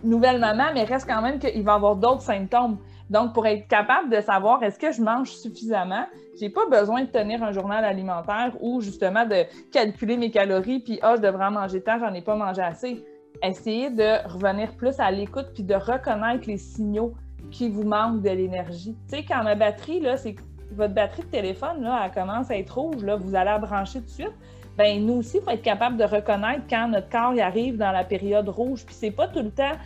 [0.04, 2.78] nouvelle maman, mais reste quand même qu'il va avoir d'autres symptômes.
[3.10, 6.06] Donc, pour être capable de savoir est-ce que je mange suffisamment,
[6.38, 11.00] j'ai pas besoin de tenir un journal alimentaire ou justement de calculer mes calories, puis
[11.02, 13.04] ah, je devrais en manger tant, j'en ai pas mangé assez.
[13.42, 17.14] Essayez de revenir plus à l'écoute puis de reconnaître les signaux
[17.50, 18.96] qui vous manquent de l'énergie.
[19.08, 20.36] Tu sais, quand ma batterie, là, c'est
[20.72, 23.98] votre batterie de téléphone, là, elle commence à être rouge, là, vous allez la brancher
[24.00, 24.34] tout de suite.
[24.78, 28.04] Ben nous aussi, il faut être capable de reconnaître quand notre corps arrive dans la
[28.04, 28.86] période rouge.
[28.86, 29.76] Puis c'est pas tout le temps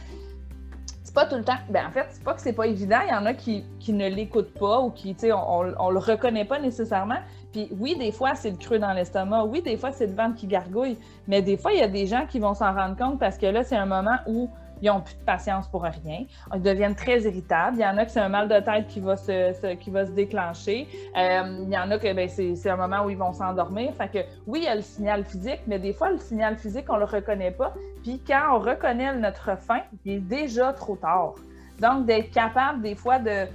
[1.15, 1.57] pas tout le temps.
[1.71, 2.99] Ben, en fait, c'est pas que c'est pas évident.
[3.07, 5.99] Il y en a qui, ne l'écoutent pas ou qui, tu sais, on, on, le
[5.99, 7.19] reconnaît pas nécessairement.
[7.53, 9.45] Puis oui, des fois, c'est le creux dans l'estomac.
[9.45, 10.99] Oui, des fois, c'est le ventre qui gargouille.
[11.29, 13.47] Mais des fois, il y a des gens qui vont s'en rendre compte parce que
[13.47, 14.51] là, c'est un moment où
[14.83, 16.25] ils n'ont plus de patience pour rien.
[16.55, 17.77] Ils deviennent très irritables.
[17.79, 20.07] Il y en a que c'est un mal de tête qui va se, qui va
[20.07, 20.89] se déclencher.
[21.17, 23.93] Euh, il y en a que ben, c'est un moment où ils vont s'endormir.
[23.95, 26.87] Fait que oui, il y a le signal physique, mais des fois, le signal physique,
[26.89, 27.75] on ne le reconnaît pas.
[28.03, 31.35] Puis quand on reconnaît notre faim, il est déjà trop tard.
[31.81, 33.47] Donc, d'être capable des fois de,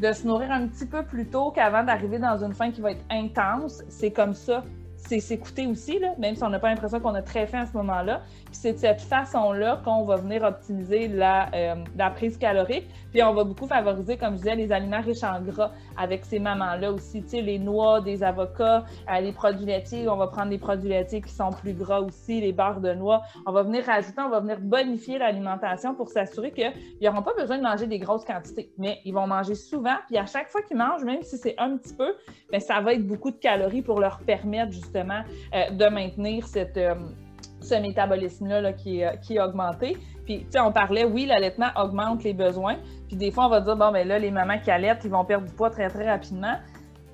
[0.00, 2.92] de se nourrir un petit peu plus tôt qu'avant d'arriver dans une faim qui va
[2.92, 4.64] être intense, c'est comme ça
[4.98, 7.66] c'est s'écouter aussi, là, même si on n'a pas l'impression qu'on a très faim à
[7.66, 8.22] ce moment-là.
[8.46, 12.86] Puis c'est de cette façon-là qu'on va venir optimiser la, euh, la, prise calorique.
[13.12, 16.40] Puis on va beaucoup favoriser, comme je disais, les aliments riches en gras avec ces
[16.40, 17.22] mamans-là aussi.
[17.22, 20.08] Tu sais, les noix, des avocats, euh, les produits laitiers.
[20.08, 23.22] On va prendre des produits laitiers qui sont plus gras aussi, les barres de noix.
[23.46, 27.56] On va venir rajouter, on va venir bonifier l'alimentation pour s'assurer qu'ils n'auront pas besoin
[27.56, 28.72] de manger des grosses quantités.
[28.76, 29.96] Mais ils vont manger souvent.
[30.08, 32.14] Puis à chaque fois qu'ils mangent, même si c'est un petit peu,
[32.50, 36.94] bien, ça va être beaucoup de calories pour leur permettre justement euh, de maintenir euh,
[37.60, 39.96] ce métabolisme-là qui, est, qui est augmenté.
[40.24, 42.76] Puis, tu sais, on parlait, oui, l'allaitement augmente les besoins.
[43.08, 45.24] Puis des fois, on va dire, bon, ben là, les mamans qui allaitent, ils vont
[45.24, 46.56] perdre du poids très, très rapidement.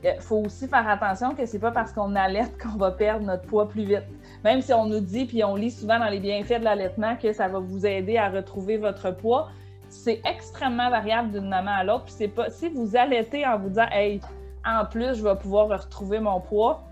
[0.03, 3.25] Il euh, faut aussi faire attention que c'est pas parce qu'on allaite qu'on va perdre
[3.25, 4.05] notre poids plus vite.
[4.43, 7.33] Même si on nous dit, puis on lit souvent dans les bienfaits de l'allaitement que
[7.33, 9.49] ça va vous aider à retrouver votre poids,
[9.89, 12.05] c'est extrêmement variable d'une maman à l'autre.
[12.05, 14.21] Puis c'est pas, si vous allaitez en vous disant, hey,
[14.67, 16.85] en plus, je vais pouvoir retrouver mon poids,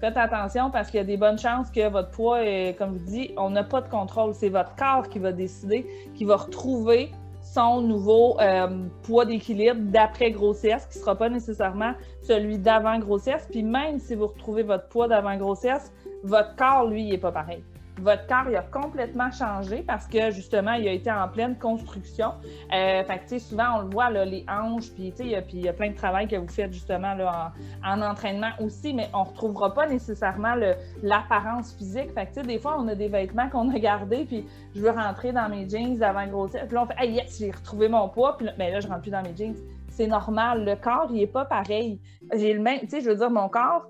[0.00, 2.40] faites attention parce qu'il y a des bonnes chances que votre poids,
[2.78, 4.34] comme je vous dis, on n'a pas de contrôle.
[4.34, 7.10] C'est votre corps qui va décider, qui va retrouver
[7.42, 13.48] son nouveau euh, poids d'équilibre d'après grossesse, qui ne sera pas nécessairement celui d'avant grossesse.
[13.50, 17.62] Puis même si vous retrouvez votre poids d'avant grossesse, votre corps, lui, n'est pas pareil.
[18.00, 22.32] Votre corps il a complètement changé parce que justement, il a été en pleine construction.
[22.72, 25.90] Euh, fait que, souvent, on le voit, là, les hanches, puis il y, a plein
[25.90, 27.52] de travail que vous faites justement là,
[27.84, 30.54] en, entraînement aussi, mais on ne retrouvera pas nécessairement
[31.02, 32.12] l'apparence physique.
[32.14, 35.32] Fait que, des fois, on a des vêtements qu'on a gardés, puis je veux rentrer
[35.32, 36.64] dans mes jeans avant grossesse.
[36.66, 38.88] Puis là, on fait, hey, yes, j'ai retrouvé mon poids, puis là, mais là, je
[38.88, 39.54] rentre plus dans mes jeans.
[39.88, 40.64] C'est normal.
[40.64, 41.98] Le corps, il n'est pas pareil.
[42.34, 43.86] J'ai le même, tu sais, je veux dire, mon corps,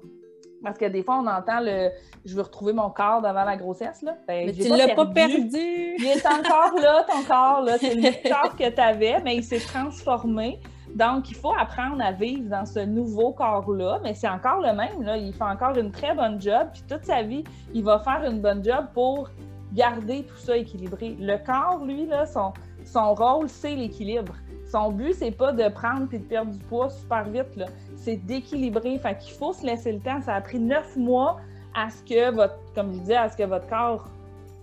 [0.62, 1.90] parce que des fois, on entend le
[2.24, 4.02] je veux retrouver mon corps d'avant la grossesse.
[4.02, 4.16] Là.
[4.26, 5.48] Ben, mais tu ne l'as pas perdu.
[5.52, 7.62] Il est encore là, ton corps.
[7.62, 7.78] Là.
[7.78, 10.58] C'est le corps que tu avais, mais il s'est transformé.
[10.94, 15.02] Donc, il faut apprendre à vivre dans ce nouveau corps-là, mais c'est encore le même.
[15.02, 15.16] Là.
[15.16, 16.68] Il fait encore une très bonne job.
[16.72, 19.30] Puis toute sa vie, il va faire une bonne job pour
[19.72, 21.16] garder tout ça équilibré.
[21.20, 22.52] Le corps, lui, là, son,
[22.84, 24.34] son rôle, c'est l'équilibre.
[24.70, 27.56] Son but, c'est pas de prendre et de perdre du poids super vite.
[27.56, 27.66] Là
[28.06, 28.98] c'est d'équilibrer.
[28.98, 30.22] Fait qu'il faut se laisser le temps.
[30.22, 31.38] Ça a pris neuf mois
[31.74, 34.08] à ce que votre, comme je disais, à ce que votre corps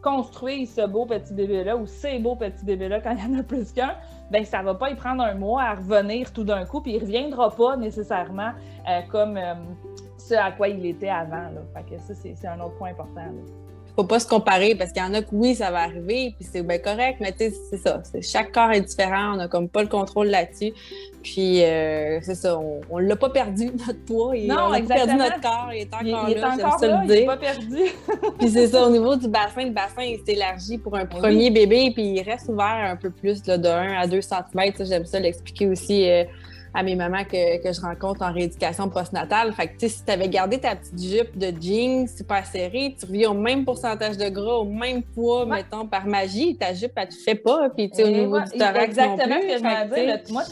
[0.01, 3.43] construise ce beau petit bébé-là ou ces beaux petits bébés-là quand il y en a
[3.43, 3.95] plus qu'un,
[4.31, 6.99] ben ça va pas y prendre un mois à revenir tout d'un coup, puis il
[6.99, 8.51] reviendra pas nécessairement
[8.89, 9.53] euh, comme euh,
[10.17, 11.49] ce à quoi il était avant.
[11.51, 11.61] Là.
[11.73, 13.21] Fait que ça, c'est un autre point important
[13.95, 16.47] faut pas se comparer parce qu'il y en a que oui, ça va arriver, puis
[16.51, 18.01] c'est bien correct, mais tu sais, c'est ça.
[18.21, 20.73] Chaque corps est différent, on n'a comme pas le contrôle là-dessus.
[21.21, 24.35] Puis euh, c'est ça, on, ne l'a pas perdu, notre poids.
[24.35, 27.03] Et non, on a perdu notre corps, il est encore il, là, est encore là,
[27.07, 27.77] il pas perdu.
[28.39, 31.91] puis c'est ça, au niveau du bassin, le bassin il s'élargit pour un premier bébé,
[31.93, 34.73] puis il reste ouvert un peu plus là, de 1 à 2 cm.
[34.79, 36.09] J'aime ça l'expliquer aussi.
[36.09, 36.23] Euh,
[36.73, 39.53] à mes mamans que, que je rencontre en rééducation postnatale.
[39.53, 43.31] Fait que, si tu avais gardé ta petite jupe de jeans super serrée, tu reviens
[43.31, 47.15] au même pourcentage de gras, au même poids, mettons, par magie, ta jupe, elle te
[47.15, 47.69] fait pas.
[47.69, 48.83] Puis, tu sais, au niveau du thorax.
[48.83, 50.19] Exactement ce que je veux dire.
[50.29, 50.43] Moi,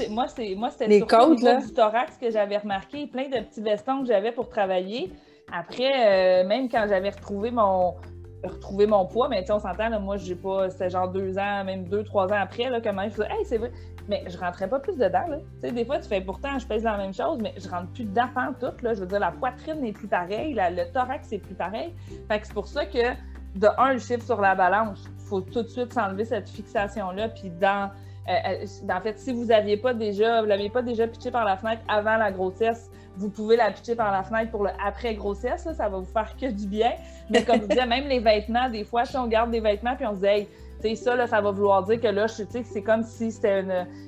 [0.55, 4.01] moi, c'était surtout côtes, au niveau du thorax que j'avais remarqué, plein de petits vestons
[4.01, 5.11] que j'avais pour travailler.
[5.51, 7.95] Après, euh, même quand j'avais retrouvé mon,
[8.43, 12.03] retrouver mon poids, mais on s'entend, moi, j'ai pas, c'était genre deux ans, même deux,
[12.03, 13.71] trois ans après, là, même, je faisais, hey, c'est vrai,
[14.07, 15.37] mais je rentrais pas plus dedans, là.
[15.61, 17.91] Tu sais, des fois, tu fais, pourtant, je pèse la même chose, mais je rentre
[17.93, 18.27] plus dedans
[18.59, 18.93] tout, là.
[18.93, 21.93] Je veux dire, la poitrine n'est plus pareille, le thorax c'est plus pareil.
[22.27, 23.13] Fait que c'est pour ça que,
[23.55, 27.29] de un, le chiffre sur la balance, il faut tout de suite s'enlever cette fixation-là,
[27.29, 27.91] puis dans,
[28.29, 31.45] euh, euh, en fait, si vous aviez pas déjà, vous l'aviez pas déjà pitché par
[31.45, 35.67] la fenêtre avant la grossesse, vous pouvez la pitcher par la fenêtre pour le après-grossesse,
[35.75, 36.91] ça va vous faire que du bien.
[37.29, 40.05] Mais comme je disais, même les vêtements, des fois, si on garde des vêtements puis
[40.05, 40.47] on se dit, hey,
[40.95, 43.63] ça, là, ça va vouloir dire que là, c'est comme si c'était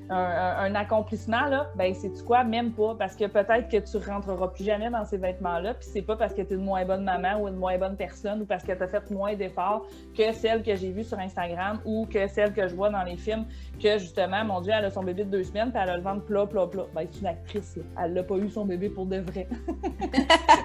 [0.09, 1.69] un, accomplissement, là.
[1.75, 2.43] Ben, c'est tu quoi?
[2.43, 6.01] Même pas, parce que peut-être que tu rentreras plus jamais dans ces vêtements-là, puis c'est
[6.01, 8.45] pas parce que tu es une moins bonne maman ou une moins bonne personne ou
[8.45, 9.85] parce que tu as fait moins d'efforts
[10.17, 13.17] que celle que j'ai vue sur Instagram ou que celle que je vois dans les
[13.17, 13.45] films,
[13.81, 16.03] que justement, mon Dieu, elle a son bébé de deux semaines, puis elle a le
[16.03, 16.85] ventre plat, plat, plat.
[16.93, 17.79] Ben, c'est une actrice.
[18.01, 19.47] Elle n'a pas eu son bébé pour de vrai.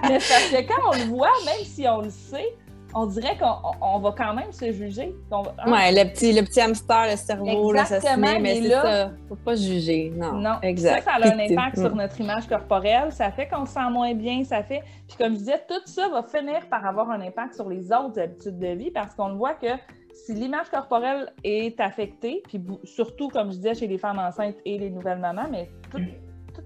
[0.03, 2.55] Mais parce que quand on le voit, même si on le sait,
[2.95, 5.15] on dirait qu'on va quand même se juger.
[5.31, 5.43] Hein?
[5.67, 9.11] Oui, le petit, le petit hamster, le cerveau, là, ça se met, mais ça.
[9.27, 10.11] Faut pas juger.
[10.15, 10.55] Non, non.
[10.61, 11.03] exact.
[11.03, 13.11] Ça, ça a un impact sur notre image corporelle.
[13.11, 14.43] Ça fait qu'on se sent moins bien.
[14.43, 14.83] Ça fait.
[15.07, 18.19] Puis comme je disais, tout ça va finir par avoir un impact sur les autres
[18.19, 19.67] habitudes de vie parce qu'on le voit que
[20.13, 24.77] si l'image corporelle est affectée, puis surtout, comme je disais, chez les femmes enceintes et
[24.77, 25.99] les nouvelles mamans, mais tout,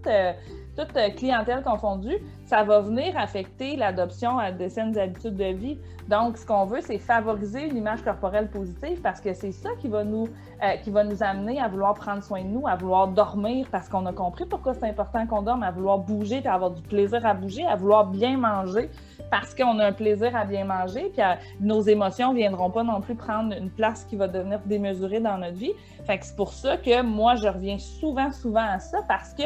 [0.07, 0.33] euh,
[0.75, 5.77] toute euh, clientèle confondue, ça va venir affecter l'adoption de saines habitudes de vie.
[6.09, 9.87] Donc, ce qu'on veut, c'est favoriser une image corporelle positive parce que c'est ça qui
[9.87, 10.27] va, nous,
[10.61, 13.87] euh, qui va nous amener à vouloir prendre soin de nous, à vouloir dormir parce
[13.87, 17.25] qu'on a compris pourquoi c'est important qu'on dorme, à vouloir bouger et avoir du plaisir
[17.25, 18.89] à bouger, à vouloir bien manger
[19.31, 21.23] parce qu'on a un plaisir à bien manger, puis
[21.59, 25.37] nos émotions ne viendront pas non plus prendre une place qui va devenir démesurée dans
[25.37, 25.71] notre vie.
[26.05, 29.43] Fait que c'est pour ça que moi, je reviens souvent, souvent à ça parce que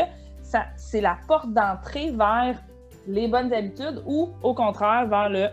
[0.76, 2.62] c'est la porte d'entrée vers
[3.08, 5.48] les bonnes habitudes ou au contraire vers le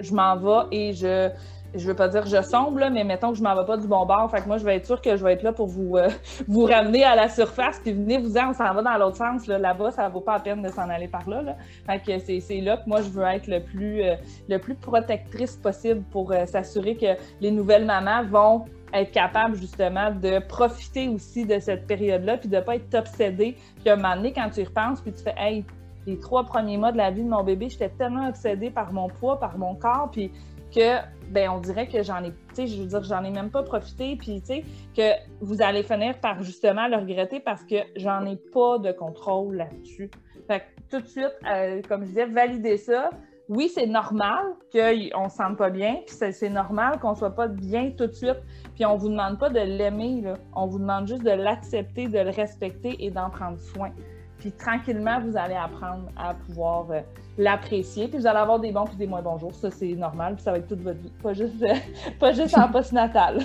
[0.00, 1.30] je m'en vais et je
[1.74, 4.04] je veux pas dire je sombre, mais mettons que je m'en vais pas du bon
[4.04, 4.30] bord.
[4.30, 6.08] Fait moi, je vais être sûre que je vais être là pour vous, euh,
[6.48, 9.46] vous ramener à la surface, puis venez vous dire, on s'en va dans l'autre sens.
[9.46, 11.56] Là-bas, ça vaut pas la peine de s'en aller par là.
[11.86, 14.16] Fait que c'est là que moi, je veux être le plus, euh,
[14.48, 20.10] le plus protectrice possible pour euh, s'assurer que les nouvelles mamans vont être capable justement
[20.10, 23.56] de profiter aussi de cette période-là, puis de ne pas être obsédé.
[23.80, 25.64] Puis à un moment donné, quand tu y repenses, puis tu fais Hey,
[26.06, 29.08] les trois premiers mois de la vie de mon bébé, j'étais tellement obsédée par mon
[29.08, 30.32] poids, par mon corps, puis
[30.74, 30.98] que
[31.30, 33.62] ben on dirait que j'en ai, tu sais, je veux dire, j'en ai même pas
[33.62, 34.64] profité, puis tu sais,
[34.96, 39.56] que vous allez finir par justement le regretter parce que j'en ai pas de contrôle
[39.56, 40.10] là-dessus.
[40.46, 40.64] Fait que
[40.96, 43.10] tout de suite, euh, comme je disais, valider ça,
[43.50, 47.34] oui, c'est normal qu'on ne se sente pas bien, puis c'est normal qu'on ne soit
[47.34, 48.38] pas bien tout de suite.
[48.76, 50.22] Puis on ne vous demande pas de l'aimer,
[50.54, 53.90] on vous demande juste de l'accepter, de le respecter et d'en prendre soin.
[54.38, 57.00] Puis tranquillement, vous allez apprendre à pouvoir euh,
[57.36, 58.06] l'apprécier.
[58.08, 59.54] Puis vous allez avoir des bons puis des moins bons jours.
[59.54, 60.36] Ça, c'est normal.
[60.36, 61.12] Puis ça va être toute votre vie.
[61.22, 61.74] Pas juste, euh,
[62.20, 63.40] pas juste en post-natal.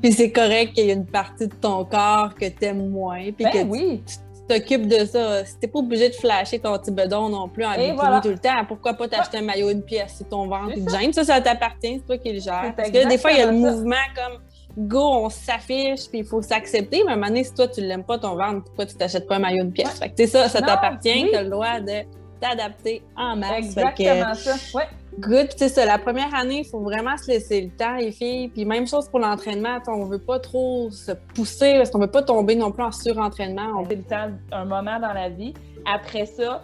[0.00, 3.32] puis c'est correct qu'il y ait une partie de ton corps que tu aimes moins.
[3.32, 4.02] Puis ben que oui.
[4.06, 4.14] tu
[4.48, 5.44] t'occupes de ça.
[5.44, 8.38] Si t'es pas obligé de flasher ton petit bedon non plus en bikini tout le
[8.38, 10.16] temps, pourquoi pas t'acheter un maillot une pièce?
[10.16, 11.12] Sur ton ventre de gêne?
[11.12, 12.72] Ça, ça t'appartient, c'est toi qui le gères.
[12.76, 14.40] Parce que des fois, il y a le mouvement comme
[14.76, 17.02] go, on s'affiche, puis il faut s'accepter.
[17.04, 19.28] Mais à un moment donné, si toi, tu l'aimes pas ton ventre, pourquoi tu t'achètes
[19.28, 19.98] pas un maillot de pièce?
[19.98, 22.02] Fait que, ça, ça t'appartient, tu as le droit de
[22.40, 23.58] t'adapter en masse.
[23.58, 24.88] Exactement ça, ouais.
[25.18, 25.86] Good, c'est ça.
[25.86, 28.48] La première année, il faut vraiment se laisser le temps, les filles.
[28.48, 29.78] Puis même chose pour l'entraînement.
[29.86, 33.68] On veut pas trop se pousser parce qu'on veut pas tomber non plus en surentraînement.
[33.78, 33.88] On...
[33.88, 35.54] Le temps, un moment dans la vie.
[35.86, 36.62] Après ça,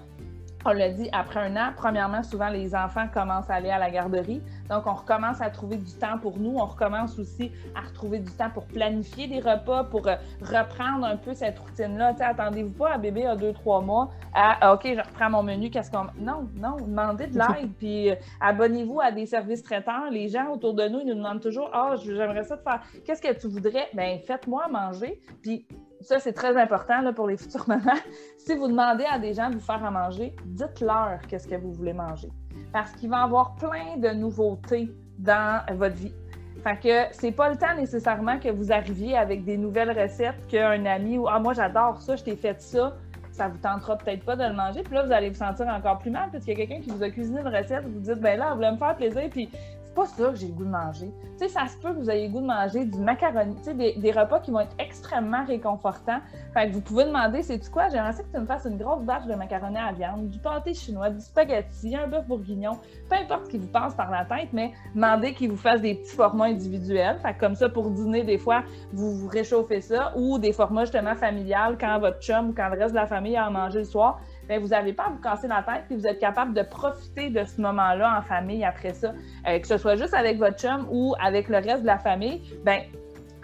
[0.64, 3.90] on l'a dit, après un an, premièrement, souvent, les enfants commencent à aller à la
[3.90, 4.42] garderie.
[4.68, 6.56] Donc, on recommence à trouver du temps pour nous.
[6.56, 11.16] On recommence aussi à retrouver du temps pour planifier des repas, pour euh, reprendre un
[11.16, 12.14] peu cette routine-là.
[12.20, 15.70] Attendez-vous pas à bébé à deux, trois mois à ah, OK, je reprends mon menu,
[15.70, 16.06] qu'est-ce qu'on.
[16.18, 17.72] Non, non, demandez de l'aide.
[17.78, 20.08] Puis, euh, abonnez-vous à des services traitants.
[20.10, 22.80] Les gens autour de nous, ils nous demandent toujours Ah, oh, j'aimerais ça te faire.
[23.04, 23.88] Qu'est-ce que tu voudrais?
[23.94, 25.20] Bien, faites-moi manger.
[25.42, 25.66] Puis,
[26.00, 28.00] ça, c'est très important là, pour les futures mamans.
[28.38, 31.72] si vous demandez à des gens de vous faire à manger, dites-leur qu'est-ce que vous
[31.72, 32.28] voulez manger.
[32.72, 36.14] Parce qu'il va y avoir plein de nouveautés dans votre vie.
[36.62, 40.84] Fait que c'est pas le temps nécessairement que vous arriviez avec des nouvelles recettes qu'un
[40.84, 42.96] ami ou Ah, moi j'adore ça, je t'ai fait ça,
[43.32, 44.82] ça vous tentera peut-être pas de le manger.
[44.82, 46.90] Puis là, vous allez vous sentir encore plus mal parce qu'il y a quelqu'un qui
[46.90, 49.48] vous a cuisiné une recette, vous dites ben là, vous voulez me faire plaisir, puis
[49.94, 51.12] pas ça que j'ai le goût de manger.
[51.38, 53.64] Tu sais, ça se peut que vous ayez le goût de manger du macaroni, tu
[53.64, 56.20] sais, des, repas qui vont être extrêmement réconfortants.
[56.54, 57.88] Fait que vous pouvez demander, c'est tu quoi?
[57.88, 60.74] J'aimerais ça que tu me fasses une grosse batch de macaroni à viande, du pâté
[60.74, 64.48] chinois, du spaghetti, un bœuf bourguignon, peu importe ce qui vous passe par la tête,
[64.52, 67.18] mais demandez qu'il vous fasse des petits formats individuels.
[67.22, 70.84] Fait que comme ça, pour dîner, des fois, vous vous réchauffez ça, ou des formats
[70.84, 73.84] justement familiales quand votre chum ou quand le reste de la famille a mangé le
[73.84, 74.20] soir.
[74.48, 77.30] Ben, vous n'avez pas à vous casser la tête, puis vous êtes capable de profiter
[77.30, 79.12] de ce moment-là en famille après ça,
[79.46, 82.42] euh, que ce soit juste avec votre chum ou avec le reste de la famille.
[82.64, 82.82] Ben,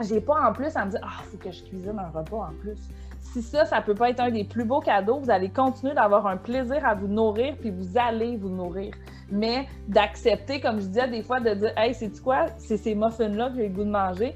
[0.02, 2.54] j'ai pas en plus à me dire ah faut que je cuisine un repas en
[2.60, 2.78] plus.
[3.20, 6.26] Si ça, ça peut pas être un des plus beaux cadeaux, vous allez continuer d'avoir
[6.26, 8.92] un plaisir à vous nourrir, puis vous allez vous nourrir
[9.30, 13.50] mais d'accepter, comme je disais, des fois, de dire Hey, c'est quoi, c'est ces muffins-là
[13.50, 14.34] que j'ai le goût de manger.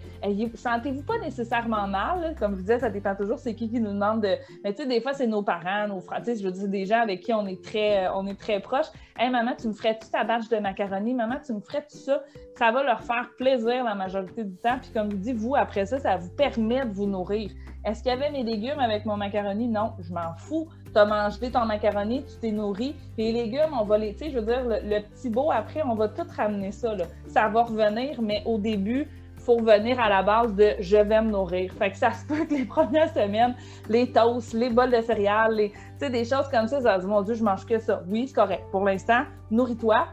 [0.55, 4.23] Sentez-vous pas nécessairement mal, comme je disais, ça dépend toujours, c'est qui qui nous demande
[4.23, 4.37] de.
[4.65, 7.01] Mais tu sais, des fois, c'est nos parents, nos frères, je veux dire, des gens
[7.01, 8.91] avec qui on est très, on est très proches.
[9.19, 11.15] Hey, maman, tu me ferais-tu ta batch de macaroni?
[11.15, 12.23] Maman, tu me ferais tout ça?
[12.57, 14.79] Ça va leur faire plaisir la majorité du temps.
[14.81, 17.51] Puis, comme je dis, vous, après ça, ça vous permet de vous nourrir.
[17.85, 19.69] Est-ce qu'il y avait mes légumes avec mon macaroni?
[19.69, 22.95] Non, je m'en fous tu as mangé ton macaroni, tu t'es nourri.
[23.17, 25.95] Les légumes, on va les, tu sais, je veux dire, le, petit beau après, on
[25.95, 26.95] va tout ramener ça.
[26.95, 27.05] Là.
[27.29, 31.23] Ça va revenir, mais au début, il faut revenir à la base de je vais
[31.23, 31.73] me nourrir.
[31.75, 33.55] Fait que ça se peut que les premières semaines,
[33.89, 37.35] les toasts, les bols de céréales, les, des choses comme ça, ça dit, mon Dieu,
[37.35, 38.03] je mange que ça.
[38.09, 38.65] Oui, c'est correct.
[38.71, 40.07] Pour l'instant, nourris-toi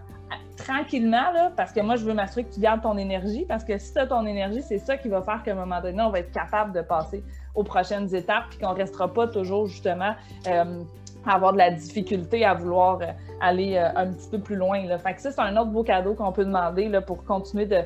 [0.57, 3.77] tranquillement, là, parce que moi, je veux m'assurer que tu gardes ton énergie, parce que
[3.77, 6.09] si tu as ton énergie, c'est ça qui va faire qu'à un moment donné, on
[6.09, 7.23] va être capable de passer
[7.55, 10.13] aux prochaines étapes, puis qu'on ne restera pas toujours justement
[10.47, 10.83] euh,
[11.29, 13.05] avoir de la difficulté à vouloir euh,
[13.41, 14.85] aller euh, un petit peu plus loin.
[14.85, 14.97] Là.
[14.97, 17.83] Fait que ça, c'est un autre beau cadeau qu'on peut demander là, pour continuer de,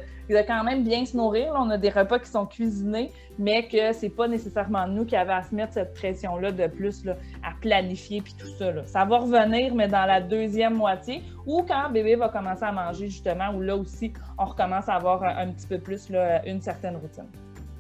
[0.47, 1.53] quand même bien se nourrir.
[1.57, 5.33] on a des repas qui sont cuisinés, mais que c'est pas nécessairement nous qui avons
[5.33, 8.71] à se mettre cette pression-là de plus là, à planifier puis tout ça.
[8.71, 8.83] Là.
[8.85, 13.07] Ça va revenir, mais dans la deuxième moitié ou quand bébé va commencer à manger,
[13.07, 16.95] justement, où là aussi, on recommence à avoir un, petit peu plus là, une certaine
[16.95, 17.27] routine.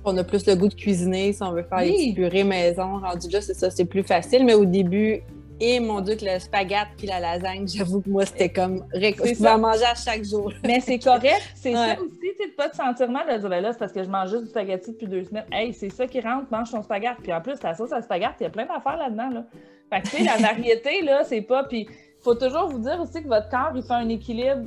[0.03, 2.99] On a plus le goût de cuisiner si on veut faire des purées maison.
[2.99, 4.43] Rendu là, c'est ça, c'est plus facile.
[4.45, 5.21] Mais au début,
[5.63, 9.33] et mon Dieu, que le spaghette puis la lasagne, j'avoue que moi, c'était comme tu
[9.35, 10.51] vas manger à chaque jour.
[10.63, 11.41] Mais c'est correct.
[11.53, 13.77] C'est ça aussi, tu sais, de pas te sentir mal de dire, ben là, c'est
[13.77, 15.45] parce que je mange juste du spaghetti depuis deux semaines.
[15.51, 17.21] Hey, c'est ça qui rentre, mange ton spaghetti.
[17.21, 19.29] Puis en plus, la sauce à spaghetti, il y a plein d'affaires là-dedans.
[19.29, 19.45] Là.
[19.91, 21.63] Fait que, tu sais, la variété, là, c'est pas.
[21.65, 24.65] Puis il faut toujours vous dire aussi que votre corps, il fait un équilibre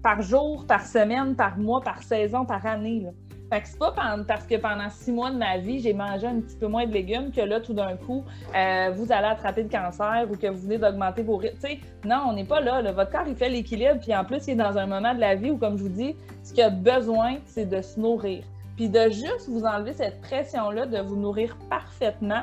[0.00, 3.00] par jour, par semaine, par mois, par saison, par année.
[3.00, 3.10] Là.
[3.50, 3.94] Fait que c'est pas
[4.26, 6.92] parce que pendant six mois de ma vie, j'ai mangé un petit peu moins de
[6.92, 8.24] légumes que là, tout d'un coup,
[8.56, 11.68] euh, vous allez attraper le cancer ou que vous venez d'augmenter vos rythmes.
[12.04, 14.00] non, on n'est pas là, Votre corps, il fait l'équilibre.
[14.00, 15.88] Puis en plus, il est dans un moment de la vie où, comme je vous
[15.88, 18.42] dis, ce qu'il a besoin, c'est de se nourrir.
[18.76, 22.42] Puis de juste vous enlever cette pression-là de vous nourrir parfaitement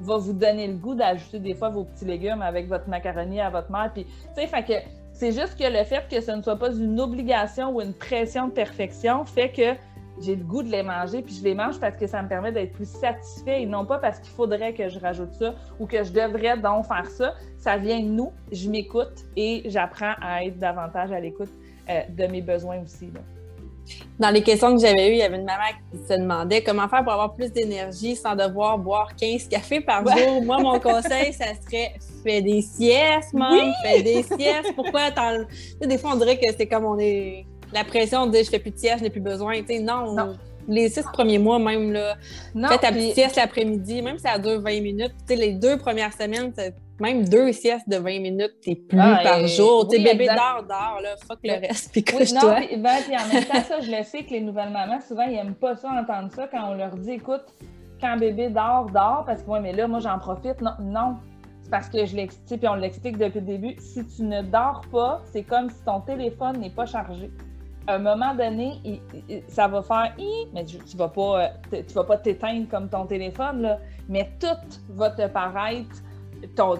[0.00, 3.50] va vous donner le goût d'ajouter des fois vos petits légumes avec votre macaroni à
[3.50, 3.90] votre mère.
[3.92, 4.72] Puis, tu sais, fait que
[5.12, 8.48] c'est juste que le fait que ce ne soit pas une obligation ou une pression
[8.48, 9.74] de perfection fait que
[10.20, 12.52] j'ai le goût de les manger, puis je les mange parce que ça me permet
[12.52, 16.02] d'être plus satisfait et non pas parce qu'il faudrait que je rajoute ça ou que
[16.04, 17.34] je devrais donc faire ça.
[17.58, 21.50] Ça vient de nous, je m'écoute et j'apprends à être davantage à l'écoute
[21.88, 23.10] euh, de mes besoins aussi.
[24.18, 26.88] Dans les questions que j'avais eues, il y avait une maman qui se demandait comment
[26.88, 30.42] faire pour avoir plus d'énergie sans devoir boire 15 cafés par jour.
[30.42, 34.72] Moi, mon conseil, ça serait fais des siestes, maman, fais des siestes.
[34.74, 35.10] Pourquoi
[35.80, 37.46] Des fois, on dirait que c'est comme on est.
[37.74, 39.60] La pression, on dit je fais plus de sieste, je n'ai plus besoin.
[39.80, 40.14] non.
[40.14, 40.36] non
[40.68, 42.16] les six premiers mois, même, là,
[42.68, 45.14] fais ta petite sieste l'après-midi, même si ça dure 20 minutes.
[45.28, 46.52] les deux premières semaines,
[47.00, 49.88] même deux siestes de 20 minutes, t'es plus ah, par jour.
[49.88, 52.56] Tes bébé dort, dort, là, fuck le reste, puis couche-toi.
[52.60, 55.34] Oui, ben, en même temps, ça, je le sais que les nouvelles mamans, souvent, ils
[55.34, 57.44] n'aiment pas ça, entendre ça, quand on leur dit, écoute,
[58.00, 60.60] quand bébé dort, dort, parce que, moi, mais là, moi, j'en profite.
[60.60, 61.16] Non, non.
[61.62, 63.74] C'est parce que je l'explique, puis on l'explique depuis le début.
[63.78, 67.30] Si tu ne dors pas, c'est comme si ton téléphone n'est pas chargé
[67.86, 69.00] à un moment donné,
[69.48, 70.14] ça va faire
[70.52, 73.78] mais tu vas pas, euh, tu vas pas t'éteindre comme ton téléphone, là,
[74.08, 76.02] mais tout va te paraître.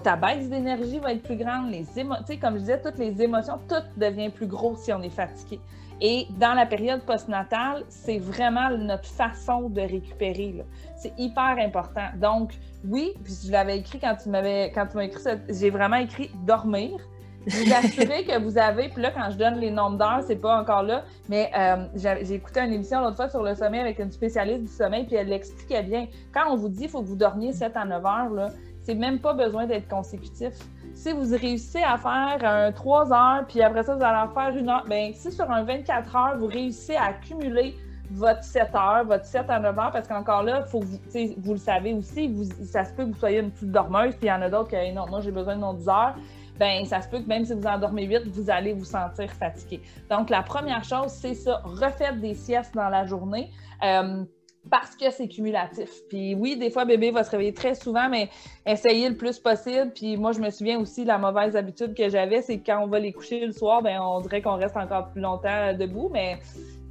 [0.03, 3.59] Ta baisse d'énergie va être plus grande, les émotions, comme je disais, toutes les émotions,
[3.67, 5.59] tout devient plus gros si on est fatigué.
[6.01, 10.63] Et dans la période postnatale, c'est vraiment notre façon de récupérer.
[10.97, 12.07] C'est hyper important.
[12.17, 12.53] Donc,
[12.85, 16.29] oui, puis je l'avais écrit quand tu m'avais quand tu m'as écrit j'ai vraiment écrit
[16.45, 16.99] dormir
[17.47, 20.59] vous assurez que vous avez, puis là, quand je donne les nombres d'heures, c'est pas
[20.59, 24.11] encore là, mais euh, j'ai écouté une émission l'autre fois sur le sommeil avec une
[24.11, 26.07] spécialiste du sommeil, puis elle l'expliquait bien.
[26.33, 28.49] Quand on vous dit qu'il faut que vous dormiez 7 à 9 heures, là,
[28.81, 30.53] c'est même pas besoin d'être consécutif.
[30.93, 34.55] Si vous réussissez à faire un 3 heures, puis après ça, vous allez en faire
[34.55, 37.75] une heure, bien, si sur un 24 heures, vous réussissez à accumuler
[38.11, 40.99] votre 7 heures, votre 7 à 9 heures, parce qu'encore là, faut vous,
[41.37, 44.27] vous le savez aussi, vous, ça se peut que vous soyez une petite dormeuse, puis
[44.27, 46.15] il y en a d'autres qui, non, moi j'ai besoin de mon 10 heures
[46.59, 49.81] ben ça se peut que même si vous endormez vite, vous allez vous sentir fatigué.
[50.09, 53.51] Donc, la première chose, c'est ça, refaites des siestes dans la journée.
[53.83, 54.23] Euh,
[54.69, 55.89] parce que c'est cumulatif.
[56.09, 58.29] Puis oui, des fois, bébé va se réveiller très souvent, mais
[58.65, 59.91] essayez le plus possible.
[59.93, 62.87] Puis moi, je me souviens aussi, la mauvaise habitude que j'avais, c'est que quand on
[62.87, 66.39] va les coucher le soir, ben on dirait qu'on reste encore plus longtemps debout, mais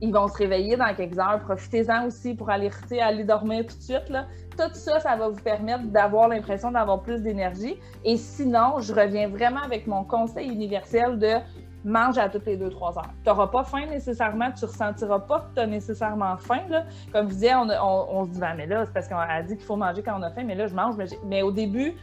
[0.04, 1.40] ils vont se réveiller dans quelques heures.
[1.40, 4.12] Profitez-en aussi pour aller, aller dormir tout de suite.
[4.56, 7.76] Tout ça, ça va vous permettre d'avoir l'impression d'avoir plus d'énergie.
[8.04, 11.32] Et sinon, je reviens vraiment avec mon conseil universel de
[11.84, 13.10] mange à toutes les deux, trois heures.
[13.22, 16.62] Tu n'auras pas faim nécessairement, tu ne ressentiras pas que tu as nécessairement faim.
[17.12, 19.56] Comme je disais, on, on, se dit, ben, mais là, c'est parce qu'on a dit
[19.56, 20.96] qu'il faut manger quand on a faim, mais là, je mange.
[21.26, 21.94] Mais, au début,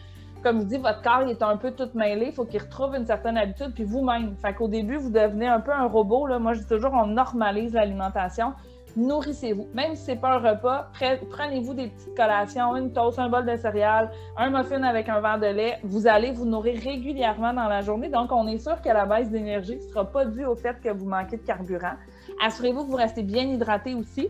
[0.44, 3.06] comme je dis, votre corps est un peu tout mêlé, il faut qu'il retrouve une
[3.06, 4.36] certaine habitude, puis vous-même.
[4.38, 6.28] Fait qu'au début, vous devenez un peu un robot.
[6.28, 6.39] Là.
[6.39, 8.54] Moi, je dis toujours, on normalise l'alimentation
[8.96, 9.68] nourrissez-vous.
[9.74, 10.89] Même si ce n'est pas un repas,
[11.32, 15.39] prenez-vous des petites collations, une toast, un bol de céréales, un muffin avec un verre
[15.39, 15.80] de lait.
[15.84, 18.10] Vous allez vous nourrir régulièrement dans la journée.
[18.10, 20.89] Donc, on est sûr que la baisse d'énergie ne sera pas due au fait que
[20.89, 21.96] vous manquez de carburant.
[22.44, 24.30] Assurez-vous que vous restez bien hydraté aussi.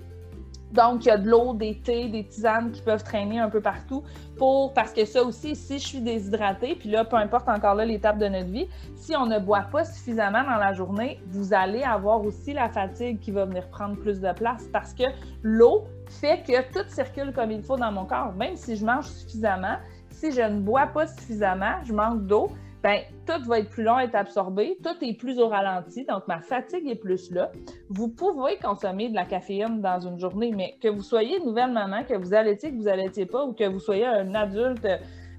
[0.72, 3.62] Donc, il y a de l'eau, des thés, des tisanes qui peuvent traîner un peu
[3.62, 4.04] partout
[4.38, 7.86] pour, parce que ça aussi, si je suis déshydratée, puis là, peu importe encore là
[7.86, 11.84] l'étape de notre vie, si on ne boit pas suffisamment dans la journée, vous allez
[11.84, 15.04] avoir aussi la fatigue qui va venir prendre plus de place parce que
[15.44, 18.34] l'eau fait que tout circule comme il faut dans mon corps.
[18.34, 19.78] Même si je mange suffisamment,
[20.10, 22.50] si je ne bois pas suffisamment, je manque d'eau,
[22.84, 26.28] ben, tout va être plus long à être absorbé, tout est plus au ralenti, donc
[26.28, 27.52] ma fatigue est plus là.
[27.90, 31.72] Vous pouvez consommer de la caféine dans une journée, mais que vous soyez une nouvelle
[31.72, 34.88] maman, que vous allaitiez, que vous allaitiez pas, ou que vous soyez un adulte,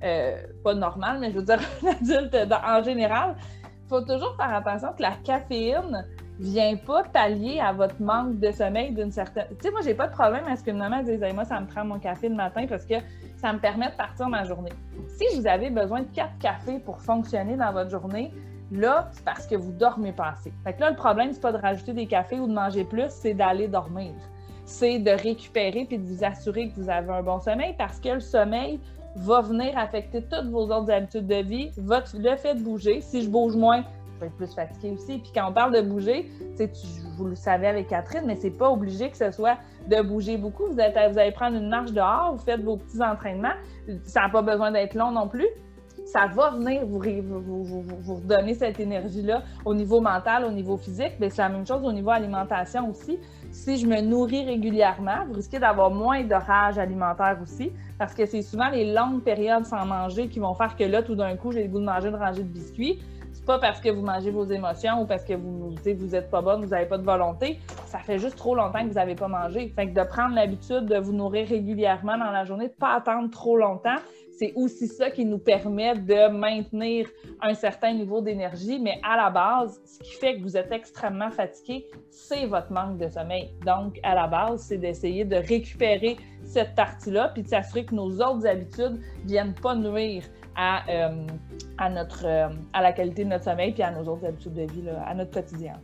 [0.04, 4.54] euh, pas normal, mais je veux dire un adulte en général, il faut toujours faire
[4.54, 6.06] attention que la caféine
[6.42, 9.46] vient pas t'allier à votre manque de sommeil d'une certaine.
[9.50, 11.66] Tu sais, moi, j'ai pas de problème à ce qu'une maman dise Moi, ça me
[11.66, 12.96] prend mon café le matin parce que
[13.36, 14.72] ça me permet de partir ma journée.
[15.06, 18.32] Si vous avez besoin de quatre cafés pour fonctionner dans votre journée,
[18.72, 20.52] là, c'est parce que vous dormez pas assez.
[20.64, 23.08] Fait que là, le problème, c'est pas de rajouter des cafés ou de manger plus,
[23.08, 24.12] c'est d'aller dormir.
[24.64, 28.08] C'est de récupérer puis de vous assurer que vous avez un bon sommeil parce que
[28.08, 28.80] le sommeil
[29.14, 33.00] va venir affecter toutes vos autres habitudes de vie, votre, le fait de bouger.
[33.00, 33.84] Si je bouge moins,
[34.24, 35.18] être plus fatigué aussi.
[35.18, 36.30] Puis quand on parle de bouger,
[37.16, 39.56] vous le savez avec Catherine, mais c'est pas obligé que ce soit
[39.88, 40.66] de bouger beaucoup.
[40.66, 43.54] Vous, allez prendre une marche dehors, vous faites vos petits entraînements.
[44.04, 45.48] Ça n'a pas besoin d'être long non plus.
[46.04, 51.12] Ça va venir vous, vous, vous, donner cette énergie-là au niveau mental, au niveau physique.
[51.20, 53.18] Mais c'est la même chose au niveau alimentation aussi.
[53.52, 58.26] Si je me nourris régulièrement, vous risquez d'avoir moins de rage alimentaire aussi, parce que
[58.26, 61.52] c'est souvent les longues périodes sans manger qui vont faire que là, tout d'un coup,
[61.52, 63.00] j'ai le goût de manger une rangée de biscuits
[63.44, 66.62] pas parce que vous mangez vos émotions ou parce que vous vous êtes pas bonne,
[66.62, 67.58] vous n'avez pas de volonté.
[67.86, 69.72] Ça fait juste trop longtemps que vous n'avez pas mangé.
[69.74, 73.30] Fait que de prendre l'habitude de vous nourrir régulièrement dans la journée, de pas attendre
[73.30, 73.98] trop longtemps,
[74.38, 77.08] c'est aussi ça qui nous permet de maintenir
[77.40, 78.80] un certain niveau d'énergie.
[78.80, 82.98] Mais à la base, ce qui fait que vous êtes extrêmement fatigué, c'est votre manque
[82.98, 83.50] de sommeil.
[83.64, 88.20] Donc, à la base, c'est d'essayer de récupérer cette partie-là puis de s'assurer que nos
[88.20, 90.24] autres habitudes ne viennent pas nuire
[90.56, 91.26] à, euh,
[91.78, 94.62] à, notre, euh, à la qualité de notre sommeil puis à nos autres habitudes de
[94.62, 95.74] vie, à notre quotidien.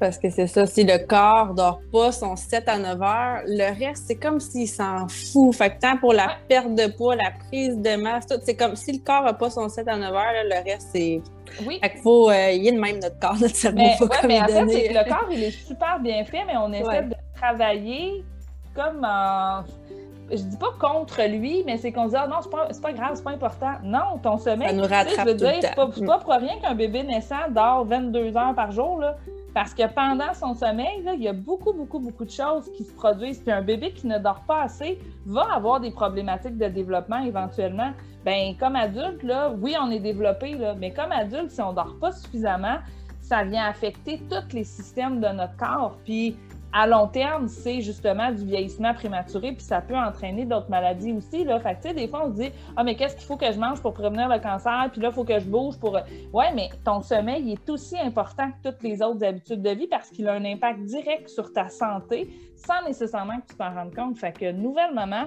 [0.00, 3.78] parce que c'est ça, si le corps dort pas son 7 à 9 heures, le
[3.78, 5.54] reste, c'est comme s'il s'en fout.
[5.54, 8.74] Fait que tant pour la perte de poids, la prise de masse, tout, c'est comme
[8.74, 11.20] si le corps n'a pas son 7 à 9 heures, le reste, c'est.
[11.66, 11.78] Oui.
[11.80, 12.30] Fait qu'il faut.
[12.30, 13.78] Euh, il y a de même notre corps, notre cerveau.
[13.78, 16.56] Mais, faut ouais, comme mais en fait, le corps, il est super bien fait, mais
[16.56, 17.02] on essaie Ouais.
[17.02, 18.24] de travailler
[18.74, 19.62] comme en.
[20.32, 22.92] Je dis pas contre lui, mais c'est qu'on se dit, ah non, c'est pas, pas
[22.92, 23.72] grave, c'est pas important.
[23.84, 24.68] Non, ton sommeil.
[24.68, 27.84] Ça nous rattrape je veux dire, c'est pas, pas pour rien qu'un bébé naissant dort
[27.84, 29.16] 22 heures par jour, là.
[29.54, 32.84] Parce que pendant son sommeil, là, il y a beaucoup, beaucoup, beaucoup de choses qui
[32.84, 33.40] se produisent.
[33.40, 37.92] Puis un bébé qui ne dort pas assez va avoir des problématiques de développement éventuellement.
[38.24, 41.96] Ben, comme adulte, là, oui, on est développé, là, mais comme adulte, si on dort
[42.00, 42.78] pas suffisamment,
[43.20, 45.96] ça vient affecter tous les systèmes de notre corps.
[46.04, 46.36] Puis
[46.72, 51.44] à long terme, c'est justement du vieillissement prématuré, puis ça peut entraîner d'autres maladies aussi.
[51.44, 51.60] Là.
[51.60, 53.80] Fait que, des fois, on se dit Ah, mais qu'est-ce qu'il faut que je mange
[53.82, 54.88] pour prévenir le cancer?
[54.90, 55.98] Puis là, il faut que je bouge pour.
[56.32, 59.86] Ouais, mais ton sommeil il est aussi important que toutes les autres habitudes de vie
[59.86, 63.94] parce qu'il a un impact direct sur ta santé sans nécessairement que tu t'en rendes
[63.94, 64.16] compte.
[64.16, 65.24] Fait que nouvelle maman,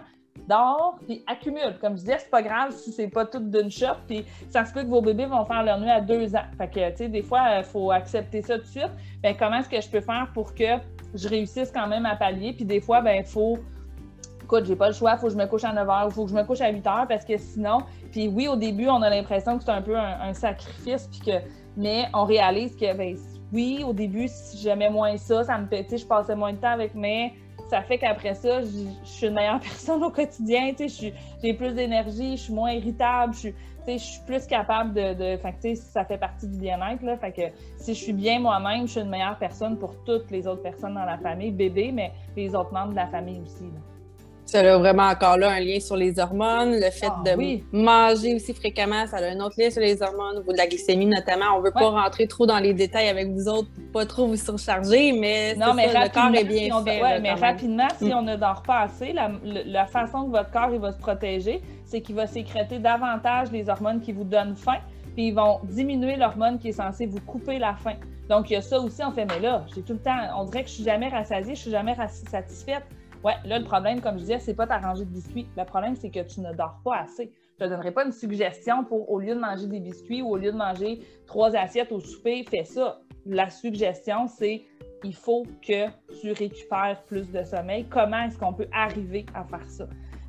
[0.48, 1.78] dors, puis accumule.
[1.80, 4.74] Comme je disais, c'est pas grave si c'est pas tout d'une shot, puis ça se
[4.74, 6.46] peut que vos bébés vont faire leur nuit à deux ans.
[6.58, 8.92] Fait que, tu sais, des fois, il faut accepter ça tout de suite.
[9.22, 10.78] Ben, comment est-ce que je peux faire pour que
[11.16, 12.54] je réussisse quand même à pallier?
[12.54, 13.58] Puis des fois, ben, il faut.
[14.44, 16.30] Écoute, j'ai pas le choix, faut que je me couche à 9 h, faut que
[16.30, 17.80] je me couche à 8 h parce que sinon.
[18.12, 21.46] Puis oui, au début, on a l'impression que c'est un peu un, sacrifice, puis que.
[21.78, 23.18] Mais on réalise que, ben,
[23.52, 26.72] oui, au début, si j'aimais moins ça, ça me sais, je passais moins de temps
[26.72, 27.34] avec mes
[27.70, 28.68] ça fait qu'après ça, je,
[29.04, 30.74] je suis une meilleure personne au quotidien.
[30.78, 33.56] tu sais, J'ai plus d'énergie, je suis moins irritable, je suis,
[33.88, 35.38] je suis plus capable de.
[35.38, 37.20] fait que, ça fait partie du bien-être.
[37.20, 40.48] Fait que si je suis bien moi-même, je suis une meilleure personne pour toutes les
[40.48, 43.66] autres personnes dans la famille, bébé, mais les autres membres de la famille aussi.
[44.46, 47.64] Ça a vraiment encore là un lien sur les hormones, le fait Ah, de oui.
[47.72, 50.68] manger aussi fréquemment, ça a un autre lien sur les hormones, au niveau de la
[50.68, 51.46] glycémie notamment.
[51.58, 55.14] On veut pas rentrer trop dans les détails avec vous autres pas trop vous surcharger,
[55.14, 57.02] mais, Non, mais ça, le corps est bien si on- fait.
[57.02, 57.40] ouais, mais même.
[57.40, 58.14] rapidement, si Mm.
[58.14, 62.02] on ne dort pas assez, la, façon que votre corps il va se protéger, c'est
[62.02, 64.78] qu'il va sécréter davantage les hormones qui vous donnent faim,
[65.16, 67.96] puis ils vont diminuer l'hormone qui est censée vous couper la faim.
[68.30, 70.44] Donc, il y a ça aussi, on fait, mais là, j'ai tout le temps, on
[70.46, 71.96] dirait que je suis jamais rassasiée, je suis jamais
[72.30, 72.84] satisfaite.
[73.26, 75.48] Ouais, là, le problème, comme je disais, c'est pas ta rangée de biscuits.
[75.58, 77.32] Le problème, c'est que tu ne dors pas assez.
[77.58, 80.38] Je te donnerai pas une suggestion pour, au lieu de manger des biscuits ou au
[80.38, 83.02] lieu de manger trois assiettes au souper, fais ça.
[83.26, 84.62] La suggestion, c'est
[85.04, 85.88] il faut que
[86.22, 87.88] tu récupères plus de sommeil.
[87.90, 89.88] Comment est-ce qu'on peut arriver à faire ça?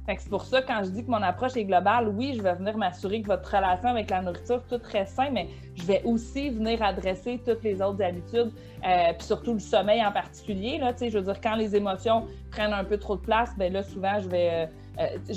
[0.08, 2.78] C'est pour ça, quand je dis que mon approche est globale, oui, je vais venir
[2.78, 6.50] m'assurer que votre relation avec la nourriture est toute très saine, mais je vais aussi
[6.50, 8.52] venir adresser toutes les autres habitudes,
[8.86, 10.78] euh, puis surtout le sommeil en particulier.
[10.78, 13.82] Là, je veux dire, quand les émotions prennent un peu trop de place, ben là,
[13.82, 14.68] souvent, je vais.
[15.00, 15.34] euh, euh,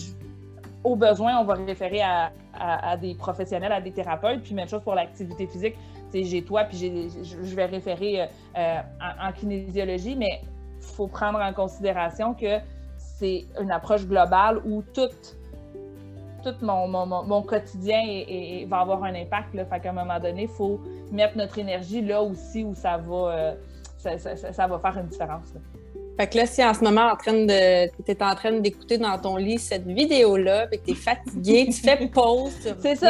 [0.83, 4.43] au besoin, on va référer à, des professionnels, à des thérapeutes.
[4.43, 5.75] Puis même chose pour l'activité physique.
[6.13, 10.41] J'ai toi, puis je vais référer en, en kinésiologie, mais
[10.79, 12.59] il faut prendre en considération que
[13.19, 15.09] c'est une approche globale où tout,
[16.43, 18.01] tout mon, mon- quotidien
[18.67, 19.53] va avoir un impact.
[19.53, 19.65] Là.
[19.65, 20.79] Fait qu'à un moment donné, il faut
[21.11, 23.55] mettre notre énergie là aussi où ça va, euh,
[24.79, 25.53] faire une différence.
[26.19, 29.17] Fait que là, si en ce moment, en train de, t'es en train d'écouter dans
[29.17, 33.09] ton lit cette vidéo-là, puis que t'es fatigué, tu fais pause, tu C'est ça.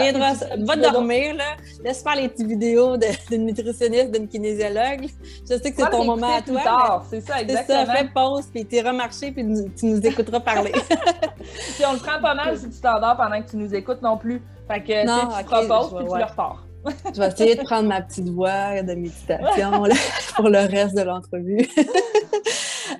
[0.59, 1.55] va dormir, là.
[1.83, 2.97] Laisse faire les petites vidéos
[3.31, 5.07] d'une nutritionniste, d'une kinésiologue.
[5.41, 7.03] Je sais que c'est ton moment à toi.
[7.09, 7.85] C'est ça, mais C'est exactement.
[7.87, 9.43] ça, fais pause, puis t'iras marcher, puis
[9.75, 10.71] tu nous écouteras parler.
[11.75, 14.17] Puis on le prend pas mal si tu t'endors pendant que tu nous écoutes non
[14.17, 14.43] plus.
[14.67, 16.63] Fait que Non, tu te reposes je puis tu le repars.
[17.13, 19.95] Je vais essayer de prendre ma petite voix de méditation là,
[20.35, 21.67] pour le reste de l'entrevue.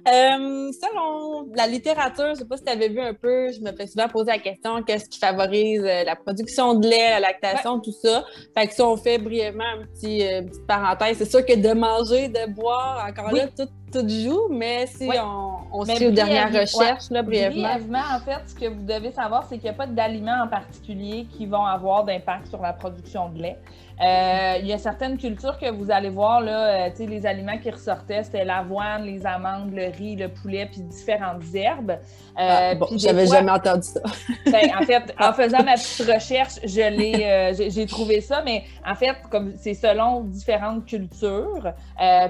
[0.08, 3.60] Euh, selon la littérature, je ne sais pas si tu avais vu un peu, je
[3.60, 7.20] me fais souvent poser la question qu'est-ce qui favorise euh, la production de lait, la
[7.20, 8.24] lactation, tout ça?
[8.58, 11.56] Fait que si on fait brièvement un petit, euh, une petite parenthèse, c'est sûr que
[11.56, 13.40] de manger, de boire, encore Oui.
[13.40, 17.62] là, tout, tout joue, mais si on, on Mais aux dernières recherches, là, brièvement.
[17.62, 20.48] Brièvement, en fait, ce que vous devez savoir, c'est qu'il n'y a pas d'aliments en
[20.48, 23.58] particulier qui vont avoir d'impact sur la production de lait.
[24.02, 27.26] Euh, il y a certaines cultures que vous allez voir, là, euh, tu sais, les
[27.26, 31.92] aliments qui ressortaient, c'était l'avoine, les amandes, le riz, le poulet, puis différentes herbes.
[31.92, 31.96] Euh,
[32.38, 34.00] Ah, bon, j'avais fois- jamais entendu ça.
[34.52, 38.96] Ben, en fait, en faisant ma petite recherche, je l'ai, j'ai- trouvé ça, mais en
[38.96, 41.74] fait, comme c'est selon différentes cultures.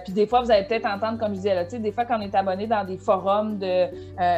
[0.04, 2.06] Puis des fois, vous allez peut-être entendre, comme je disais là, tu sais, des fois
[2.06, 3.88] quand on est abonné dans des forums de,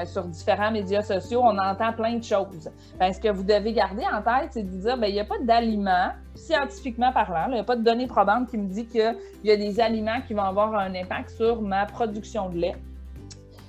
[0.05, 2.69] sur différents médias sociaux, on entend plein de choses.
[2.99, 5.19] Ben, ce que vous devez garder en tête, c'est de vous dire, ben, il n'y
[5.19, 7.11] a pas d'aliments, scientifiquement
[7.47, 10.21] il n'y a pas de données probantes qui me dit qu'il y a des aliments
[10.27, 12.75] qui vont avoir un impact sur ma production de lait.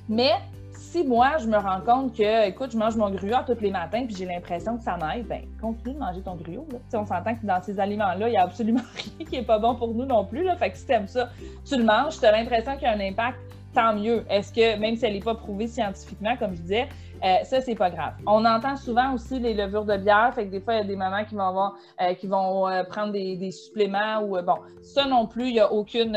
[0.09, 0.33] Mais
[0.73, 4.05] si moi, je me rends compte que, écoute, je mange mon gruau tous les matins
[4.05, 6.67] puis j'ai l'impression que ça m'aide, ben continue de manger ton gruau.
[6.93, 9.75] On s'entend que dans ces aliments-là, il n'y a absolument rien qui n'est pas bon
[9.75, 10.45] pour nous non plus.
[10.45, 10.57] Là.
[10.57, 11.31] Fait que si tu aimes ça,
[11.65, 13.39] tu le manges, tu as l'impression qu'il y a un impact,
[13.75, 14.25] tant mieux.
[14.29, 16.89] Est-ce que, même si elle n'est pas prouvée scientifiquement, comme je disais,
[17.25, 18.15] euh, ça, c'est pas grave.
[18.27, 20.85] On entend souvent aussi les levures de bière, fait que des fois, il y a
[20.85, 25.07] des mamans qui vont avoir, euh, qui vont euh, prendre des, suppléments ou bon, ça
[25.07, 26.17] non plus, il n'y a aucune.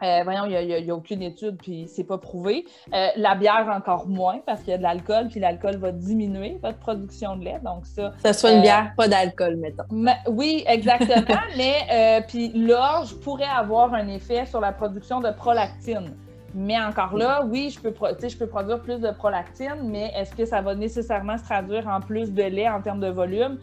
[0.00, 2.64] voyons, il n'y a, aucune étude, puis c'est pas prouvé.
[2.92, 6.78] la bière, encore moins, parce qu'il y a de l'alcool, puis l'alcool va diminuer votre
[6.78, 7.60] production de lait.
[7.62, 8.12] Donc, ça.
[8.22, 9.84] Ça soit une bière, pas d'alcool, mettons.
[10.28, 11.40] oui, exactement.
[11.58, 16.14] mais, puis l'orge pourrait avoir un effet sur la production de prolactine.
[16.54, 17.92] Mais encore là, oui, je peux,
[18.46, 22.42] produire plus de prolactine, mais est-ce que ça va nécessairement se traduire en plus de
[22.42, 23.58] lait en termes de volume?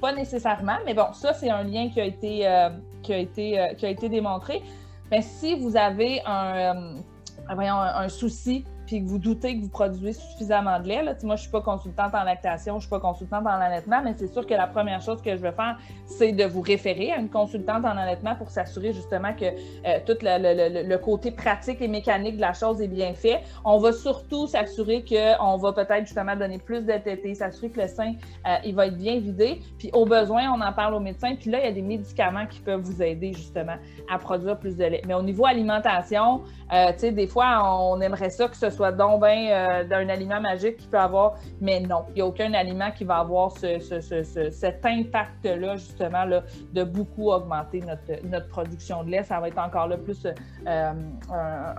[0.00, 2.70] Pas nécessairement, mais bon, ça, c'est un lien qui a été, euh,
[3.02, 4.62] qui a été, euh, qui a été démontré.
[5.10, 7.00] Mais si vous avez un, euh,
[7.48, 11.40] un souci puis que vous doutez que vous produisez suffisamment de lait, là, moi, je
[11.40, 14.32] ne suis pas consultante en lactation, je ne suis pas consultante en allaitement, mais c'est
[14.32, 15.76] sûr que la première chose que je vais faire,
[16.06, 20.16] c'est de vous référer à une consultante en allaitement pour s'assurer justement que euh, tout
[20.22, 23.42] le, côté pratique et mécanique de la chose est bien fait.
[23.62, 27.88] On va surtout s'assurer qu'on va peut-être justement donner plus de tétés, s'assurer que le
[27.88, 28.14] sein,
[28.46, 29.60] euh, il va être bien vidé.
[29.78, 31.34] Puis au besoin, on en parle au médecin.
[31.38, 33.76] Puis là, il y a des médicaments qui peuvent vous aider justement
[34.10, 35.02] à produire plus de lait.
[35.06, 36.40] Mais au niveau alimentation,
[36.72, 40.08] euh, tu sais, des fois, on aimerait ça que ce soit donc bien euh, d'un
[40.08, 43.52] aliment magique qui peut avoir, mais non, il n'y a aucun aliment qui va avoir
[43.52, 49.22] cet impact-là, justement, là, de beaucoup augmenter notre, notre, production de lait.
[49.22, 50.26] Ça va être encore là plus
[50.66, 50.92] euh,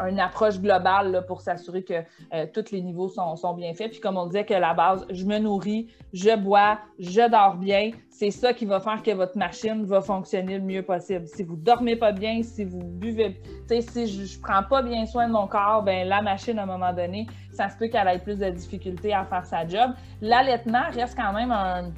[0.07, 3.91] une approche globale pour s'assurer que tous les niveaux sont, sont bien faits.
[3.91, 7.91] Puis comme on disait que la base, je me nourris, je bois, je dors bien,
[8.19, 11.25] c'est ça qui va faire que votre machine va fonctionner le mieux possible.
[11.25, 15.29] Si vous dormez pas bien, si vous buvez, si je, je prends pas bien soin
[15.29, 18.19] de mon corps, ben la machine à un moment donné, ça se peut qu'elle ait
[18.19, 19.91] plus de difficultés à faire sa job.
[20.19, 21.91] L'allaitement reste quand même un,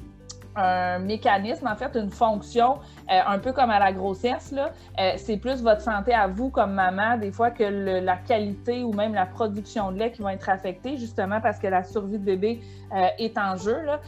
[1.00, 2.78] mécanisme, en fait, une fonction,
[3.10, 4.52] euh, un peu comme à la grossesse.
[4.52, 4.70] Là.
[4.98, 8.92] Euh, c'est plus votre santé à vous comme maman, des fois, que la qualité ou
[8.92, 12.24] même la production de lait qui vont être affectées, justement parce que la survie de
[12.24, 12.60] bébé
[12.94, 13.80] euh, est en jeu.
[13.82, 14.00] Là.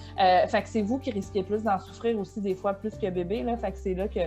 [0.47, 3.43] fait que c'est vous qui risquez plus d'en souffrir aussi, des fois, plus que bébé.
[3.43, 3.57] Là.
[3.57, 4.21] Fait que c'est là que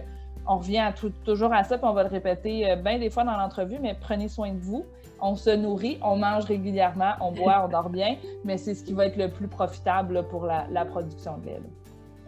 [0.49, 0.93] on revient
[1.26, 4.30] toujours à ça, puis on va le répéter bien des fois dans l'entrevue, mais prenez
[4.30, 4.86] soin de vous.
[5.22, 8.93] On se nourrit, on mange régulièrement, on boit, on dort bien, mais c'est ce qui
[8.93, 11.61] va être le plus profitable pour la, production de lait.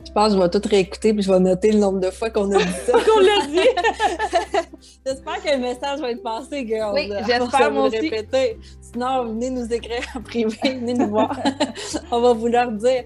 [0.09, 2.31] Je pense que je vais tout réécouter puis je vais noter le nombre de fois
[2.31, 2.93] qu'on a dit ça.
[3.05, 3.69] qu'on l'a dit!
[5.05, 6.93] j'espère que le message va être passé, girl.
[6.95, 8.09] Oui, j'espère moi aussi.
[8.09, 8.57] Répéter.
[8.81, 11.39] Sinon, venez nous écrire en privé, venez nous voir.
[12.11, 13.03] On va vous leur dire.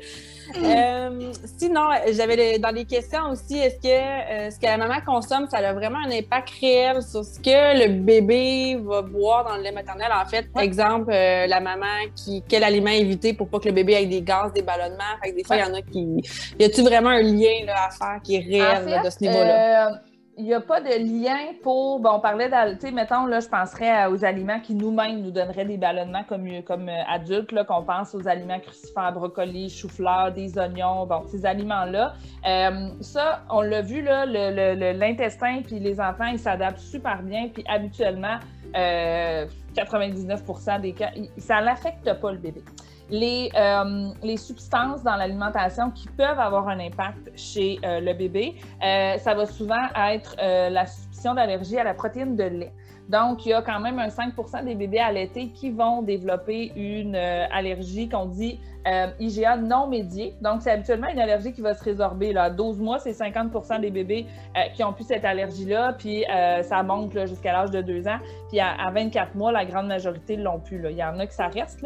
[0.55, 5.47] Euh, sinon, j'avais dans les questions aussi, est-ce que euh, ce que la maman consomme,
[5.49, 9.63] ça a vraiment un impact réel sur ce que le bébé va boire dans le
[9.63, 10.09] lait maternel?
[10.13, 11.85] En fait, exemple, euh, la maman
[12.15, 15.03] qui quel aliment éviter pour pas que le bébé ait des gaz, des ballonnements?
[15.23, 16.23] Fait que des fois, il y en a qui.
[16.59, 20.01] Y a-t-il vraiment un lien là, à faire qui est réel de ce niveau-là?
[20.37, 21.99] Il n'y a pas de lien pour.
[21.99, 25.65] Bon, on parlait tu sais, mettons, là, je penserais aux aliments qui nous-mêmes nous donneraient
[25.65, 30.57] des ballonnements comme, comme euh, adultes, là, qu'on pense aux aliments crucifères, brocolis, chou-fleur, des
[30.57, 32.13] oignons, bon, ces aliments-là.
[32.47, 37.63] Euh, ça, on l'a vu, là, l'intestin puis les enfants, ils s'adaptent super bien, puis
[37.67, 38.39] habituellement,
[38.73, 42.63] 99% euh, des cas, ça n'affecte pas le bébé
[43.09, 48.55] les, euh, les substances dans l'alimentation qui peuvent avoir un impact chez euh, le bébé,
[48.83, 52.73] euh, ça va souvent être la suspicion d'allergie à la protéine de lait.
[53.09, 54.33] Donc, il y a quand même un 5
[54.65, 60.35] des bébés allaités qui vont développer une allergie qu'on dit euh, IGA non médié.
[60.41, 62.33] Donc, c'est habituellement une allergie qui va se résorber.
[62.33, 62.43] Là.
[62.43, 64.25] À 12 mois, c'est 50 des bébés
[64.57, 68.19] euh, qui ont plus cette allergie-là, puis euh, ça monte jusqu'à l'âge de 2 ans.
[68.49, 70.61] Puis à, 24 mois, la grande majorité l'ont.
[70.71, 70.91] Là.
[70.91, 71.85] Il y en a que ça reste.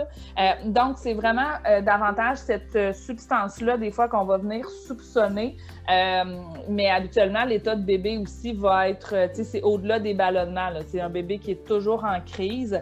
[0.66, 1.50] Donc, c'est vraiment
[1.84, 5.58] davantage cette substance-là, des fois, qu'on va venir soupçonner.
[5.88, 10.70] mais habituellement, l'état de bébé aussi va être, tu sais, c'est au-delà des ballonnements.
[11.08, 12.80] Un bébé qui est toujours en crise.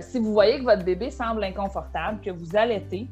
[0.00, 3.06] si vous voyez que votre bébé semble inconfortable, que vous allaitez,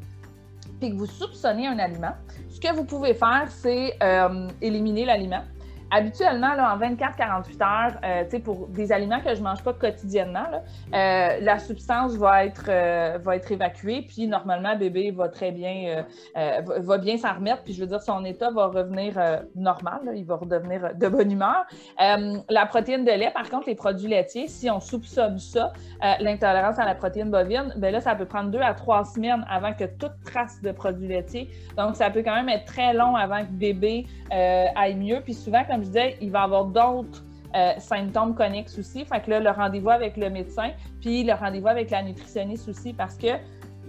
[0.81, 2.15] puis que vous soupçonnez un aliment,
[2.49, 5.43] ce que vous pouvez faire, c'est euh, éliminer l'aliment
[5.91, 10.47] habituellement, là, en 24-48 heures, euh, pour des aliments que je ne mange pas quotidiennement,
[10.53, 16.05] euh, la substance va être, euh, va être évacuée, puis normalement, bébé va très bien,
[16.35, 19.15] va bien s'en remettre, puis je veux dire, son état va revenir
[19.55, 21.65] normal, il va redevenir de bonne humeur.
[21.99, 25.73] la protéine de lait, par contre, les produits laitiers, si on soupçonne ça,
[26.21, 29.73] l'intolérance à la protéine bovine, ben là, ça peut prendre deux à trois semaines avant
[29.73, 31.49] que toute trace de produits laitiers.
[31.77, 35.21] Donc, ça peut quand même être très long avant que bébé aille mieux.
[35.23, 37.25] Puis souvent, comme je disais, il va avoir d'autres
[37.57, 39.05] euh, symptômes connexes aussi.
[39.05, 40.71] Fait que là, le rendez-vous avec le médecin,
[41.01, 43.27] puis le rendez-vous avec la nutritionniste aussi, parce que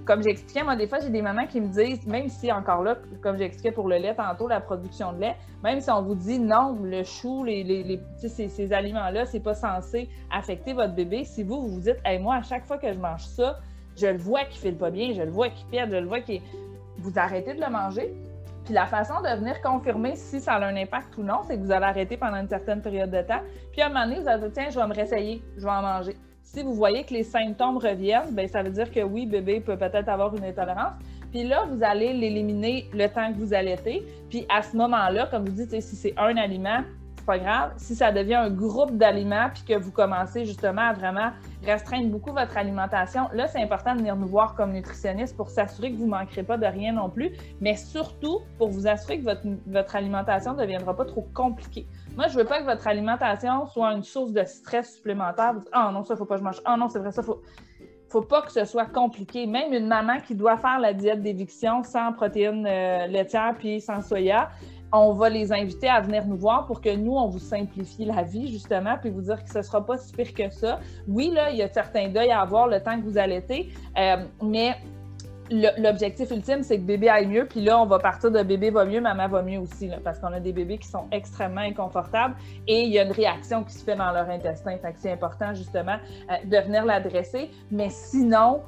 [0.04, 2.96] comme j'expliquais, moi, des fois, j'ai des mamans qui me disent, même si encore là,
[3.22, 6.40] comme j'expliquais pour le lait tantôt, la production de lait, même si on vous dit
[6.40, 11.44] non, le chou, les, les, ces, ces aliments-là, c'est pas censé affecter votre bébé, si
[11.44, 13.60] vous, vous vous dites, hey, moi, à chaque fois que je mange ça,
[13.96, 16.22] je le vois qu'il fait pas bien, je le vois qu'il perd, je le vois
[16.22, 16.42] qu'il.
[16.98, 18.14] Vous arrêtez de le manger.
[18.66, 21.62] Puis la façon de venir confirmer si ça a un impact ou non, c'est que
[21.62, 23.42] vous allez arrêter pendant une certaine période de temps.
[23.72, 25.70] Puis à un moment donné, vous allez dire, tiens, je vais me réessayer, je vais
[25.70, 26.18] en manger.
[26.44, 29.78] Si vous voyez que les symptômes reviennent, bien, ça veut dire que oui, bébé peut
[29.78, 30.94] peut-être avoir une intolérance.
[31.32, 34.04] Puis là, vous allez l'éliminer le temps que vous allaitez.
[34.30, 36.82] Puis à ce moment-là, comme vous dites, si c'est un aliment,
[37.26, 37.74] pas grave.
[37.78, 41.32] Si ça devient un groupe d'aliments, puis que vous commencez justement à vraiment
[41.64, 45.92] restreindre beaucoup votre alimentation, là, c'est important de venir nous voir comme nutritionniste pour s'assurer
[45.92, 49.26] que vous ne manquerez pas de rien non plus, mais surtout pour vous assurer que
[49.26, 51.88] votre, votre alimentation ne deviendra pas trop compliquée.
[52.16, 55.56] Moi, je veux pas que votre alimentation soit une source de stress supplémentaire.
[55.72, 56.62] Ah oh, non, ça, faut pas que je mange.
[56.64, 57.42] Ah oh, non, c'est vrai, ça, faut.
[58.08, 59.48] Faut pas que ce soit compliqué.
[59.48, 64.02] Même une maman qui doit faire la diète d'éviction sans protéines euh, laitières puis sans
[64.02, 64.52] soya,
[65.00, 68.24] on va les inviter à venir nous voir pour que nous, on vous simplifie la
[68.24, 70.80] vie, justement, puis vous dire que ce ne sera pas si pire que ça.
[71.08, 74.18] Oui, là, il y a certains deuils à avoir le temps que vous allaitez, euh,
[74.42, 74.76] mais
[75.52, 77.46] l'objectif ultime, c'est que bébé aille mieux.
[77.46, 80.34] Puis là, on va partir de bébé va mieux, maman va mieux aussi, parce qu'on
[80.34, 82.36] a des bébés qui sont extrêmement inconfortables
[82.68, 84.78] et il y a une réaction qui se fait dans leur intestin.
[84.78, 85.98] Fait c'est important, justement,
[86.32, 87.52] euh, de venir l'adresser.
[87.70, 88.62] Mais sinon,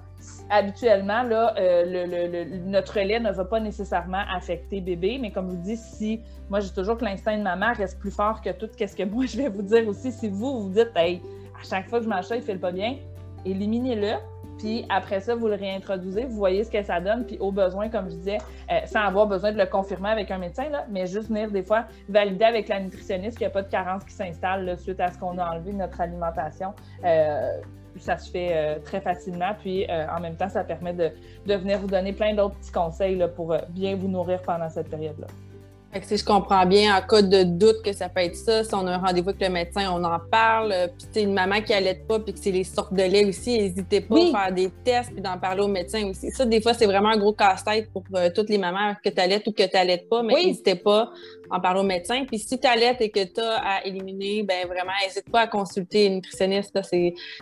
[0.49, 5.17] habituellement, là, euh, notre lait ne va pas nécessairement affecter bébé.
[5.19, 8.11] Mais comme je vous dis, si moi, j'ai toujours que l'instinct de maman reste plus
[8.11, 10.11] fort que tout ce que moi, je vais vous dire aussi.
[10.11, 11.21] Si vous, vous dites, hey,
[11.59, 12.95] à chaque fois que je ça, il fait pas bien,
[13.45, 14.17] éliminez-le
[14.57, 17.89] puis après ça, vous le réintroduisez, vous voyez ce que ça donne, puis au besoin,
[17.89, 18.37] comme je disais,
[18.71, 21.63] euh, sans avoir besoin de le confirmer avec un médecin, là, mais juste venir des
[21.63, 25.11] fois valider avec la nutritionniste qu'il n'y a pas de carence qui s'installe suite à
[25.11, 26.73] ce qu'on a enlevé de notre alimentation.
[27.05, 27.61] Euh,
[27.99, 29.51] ça se fait euh, très facilement.
[29.59, 31.11] Puis en même temps, ça permet de,
[31.45, 34.89] de venir vous donner plein d'autres petits conseils là, pour bien vous nourrir pendant cette
[34.89, 35.27] période-là
[36.03, 38.85] si je comprends bien, en cas de doute que ça peut être ça, si on
[38.87, 40.73] a un rendez-vous avec le médecin, on en parle.
[40.97, 43.57] Puis tu une maman qui allait pas, puis que c'est les sortes de lait aussi,
[43.57, 46.31] n'hésitez pas à faire des tests puis d'en parler au médecin aussi.
[46.31, 49.19] Ça, des fois, c'est vraiment un gros casse-tête pour euh, toutes les mamans que tu
[49.19, 51.09] allaites ou que tu n'allaites pas, mais n'hésitez pas
[51.49, 52.23] en parler au médecin.
[52.25, 55.47] Puis si tu allaites et que tu as à éliminer, ben vraiment, n'hésite pas à
[55.47, 56.75] consulter une nutritionniste.
[56.75, 56.81] Là.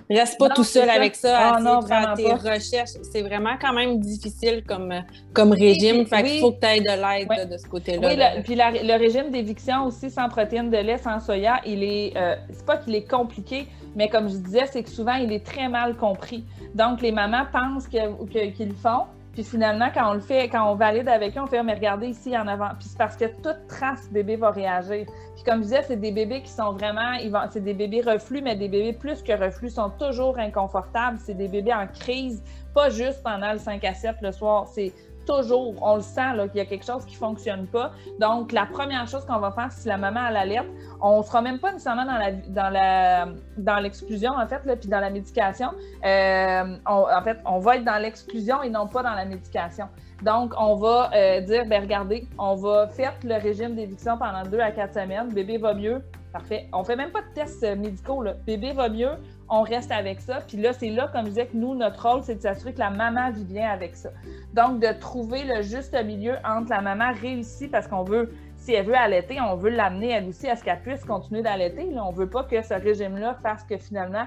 [0.10, 2.92] Reste pas tout seul avec ça, à oh, faire tes recherches.
[3.12, 4.94] C'est vraiment quand même difficile comme,
[5.34, 6.06] comme régime.
[6.06, 8.08] fait qu'il faut que tu aies de l'aide de ce côté-là.
[8.08, 12.36] Oui, puis le régime d'éviction aussi sans protéines de lait, sans soya, il est, euh,
[12.52, 15.68] c'est pas qu'il est compliqué, mais comme je disais, c'est que souvent il est très
[15.68, 16.44] mal compris.
[16.74, 20.76] Donc les mamans pensent qu'ils le font, puis finalement, quand on le fait, quand on
[20.76, 22.70] valide avec eux, on fait, mais regardez ici en avant.
[22.80, 25.06] Puis c'est parce que toute trace bébé va réagir.
[25.36, 27.18] Puis comme je disais, c'est des bébés qui sont vraiment,
[27.52, 31.18] c'est des bébés reflux, mais des bébés plus que reflux sont toujours inconfortables.
[31.22, 32.42] C'est des bébés en crise,
[32.74, 34.70] pas juste pendant le 5 à 7 le soir.
[34.70, 34.94] C'est
[35.26, 36.22] toujours, on le sent
[36.52, 37.92] qu'il y a quelque chose qui ne fonctionne pas.
[38.20, 40.68] Donc, la première chose qu'on va faire, si la maman a l'alerte,
[41.02, 44.90] on ne sera même pas nécessairement dans la dans la dans l'exclusion, en fait, puis
[44.90, 45.70] dans la médication.
[46.06, 49.88] Euh, en fait, on va être dans l'exclusion et non pas dans la médication.
[50.22, 54.60] Donc, on va euh, dire, ben regardez, on va faire le régime d'éviction pendant deux
[54.60, 55.30] à quatre semaines.
[55.30, 56.02] Bébé va mieux.
[56.32, 56.68] Parfait.
[56.74, 58.22] On fait même pas de tests médicaux.
[58.22, 58.34] Là.
[58.46, 59.12] Bébé va mieux
[59.50, 60.42] on reste avec ça.
[60.48, 62.80] Puis là, c'est là, comme je disais, que nous, notre rôle, c'est de s'assurer que
[62.80, 64.10] la maman vit bien avec ça.
[64.54, 68.86] Donc, de trouver le juste milieu entre la maman réussie, parce qu'on veut, si elle
[68.86, 71.88] veut allaiter, on veut l'amener elle aussi à ce qu'elle puisse continuer d'allaiter.
[71.96, 74.26] On ne veut pas que ce régime-là fasse que finalement,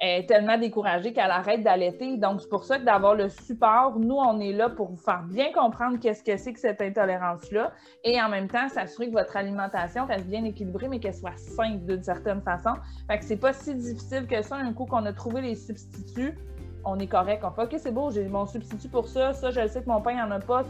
[0.00, 2.16] est tellement découragée qu'elle arrête d'allaiter.
[2.16, 5.22] Donc, c'est pour ça que d'avoir le support, nous, on est là pour vous faire
[5.24, 7.72] bien comprendre qu'est-ce que c'est que cette intolérance-là
[8.04, 11.84] et en même temps s'assurer que votre alimentation reste bien équilibrée, mais qu'elle soit saine
[11.84, 12.74] d'une certaine façon.
[13.10, 14.56] Fait que c'est pas si difficile que ça.
[14.56, 16.38] Un coup qu'on a trouvé les substituts,
[16.84, 17.42] on est correct.
[17.44, 20.00] On fait OK, c'est beau, j'ai mon substitut pour ça, ça, je sais que mon
[20.00, 20.64] pain n'en a pas.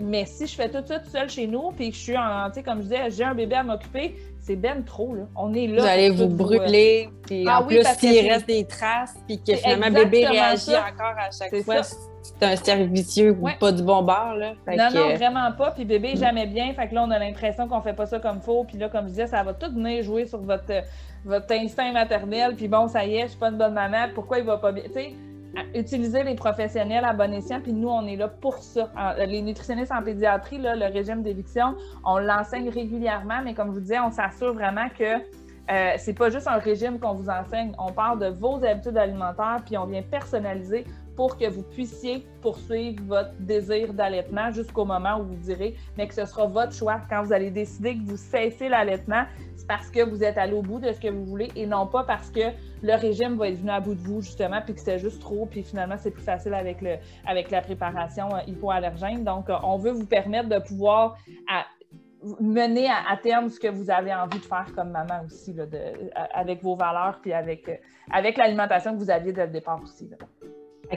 [0.00, 2.48] Mais si je fais tout ça tout seul chez nous, puis que je suis en,
[2.48, 5.22] tu sais, comme je disais, j'ai un bébé à m'occuper, c'est ben trop, là.
[5.36, 5.82] On est là.
[5.82, 9.90] Vous allez vous brûler, puis ah en plus, s'il reste des traces, puis que finalement,
[9.90, 11.82] bébé réagit encore à chaque fois,
[12.22, 14.54] c'est un cercle vicieux ou pas du bon bord, là.
[14.66, 15.70] non, non, vraiment pas.
[15.70, 16.72] Puis bébé, jamais bien.
[16.74, 18.64] Fait que là, on a l'impression qu'on fait pas ça comme faut.
[18.64, 20.82] Puis là, comme je disais, ça va tout venir jouer sur votre,
[21.24, 22.54] votre instinct maternel.
[22.56, 24.08] Puis bon, ça y est, je suis pas une bonne maman.
[24.14, 24.84] Pourquoi il va pas bien?
[24.84, 25.14] Tu sais,
[25.74, 28.90] utiliser les professionnels à bon escient, puis nous, on est là pour ça.
[29.18, 31.74] Les nutritionnistes en pédiatrie, là, le régime d'éviction,
[32.04, 35.20] on l'enseigne régulièrement, mais comme je vous disais, on s'assure vraiment que
[35.70, 39.58] euh, c'est pas juste un régime qu'on vous enseigne, on parle de vos habitudes alimentaires,
[39.64, 40.84] puis on vient personnaliser
[41.14, 46.14] pour que vous puissiez poursuivre votre désir d'allaitement jusqu'au moment où vous direz, mais que
[46.14, 47.00] ce sera votre choix.
[47.08, 49.24] Quand vous allez décider que vous cessez l'allaitement,
[49.66, 52.04] parce que vous êtes allé au bout de ce que vous voulez et non pas
[52.04, 52.40] parce que
[52.82, 55.46] le régime va être venu à bout de vous, justement, puis que c'est juste trop,
[55.46, 56.96] puis finalement, c'est plus facile avec, le,
[57.26, 59.24] avec la préparation euh, hypoallergène.
[59.24, 61.18] Donc, euh, on veut vous permettre de pouvoir
[62.40, 65.78] mener à, terme ce que vous avez envie de faire comme maman aussi, là, de,
[66.34, 67.76] avec vos valeurs, puis avec, euh,
[68.10, 70.08] avec l'alimentation que vous aviez dès le départ aussi.
[70.08, 70.16] Là.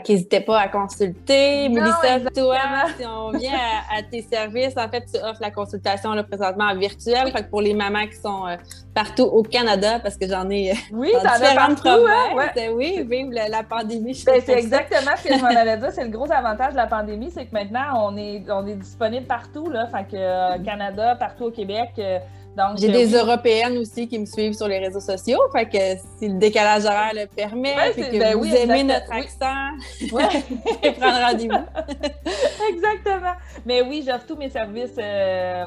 [0.08, 1.70] N'hésitez pas à consulter.
[1.70, 2.58] Mélissa, toi,
[2.98, 3.60] si on vient
[3.96, 7.32] à, tes services, en fait, tu offres la consultation là, présentement en virtuel.
[7.32, 8.56] Fait que pour les mamans qui sont euh,
[8.94, 13.32] partout au Canada, parce que j'en ai euh, oui, dans différentes partout, hein, Oui, vive
[13.32, 14.22] la, pandémie.
[14.26, 15.86] Ben, c'est exactement ce que je m'en avais dit.
[15.92, 19.28] C'est le gros avantage de la pandémie, c'est que maintenant, on est, on est disponible
[19.28, 19.70] partout.
[19.70, 21.92] Là, fait que euh, Canada, partout au Québec.
[22.78, 25.40] J'ai des Européennes aussi qui me suivent sur les réseaux sociaux.
[25.52, 29.72] Fait que si le décalage horaire le permet, et que ben vous aimez notre accent,
[30.12, 30.92] ouais.
[31.00, 31.56] prendre rendez-vous.
[32.70, 33.34] exactement.
[33.66, 34.96] Mais oui, j'offre tous mes services.
[35.00, 35.66] Euh,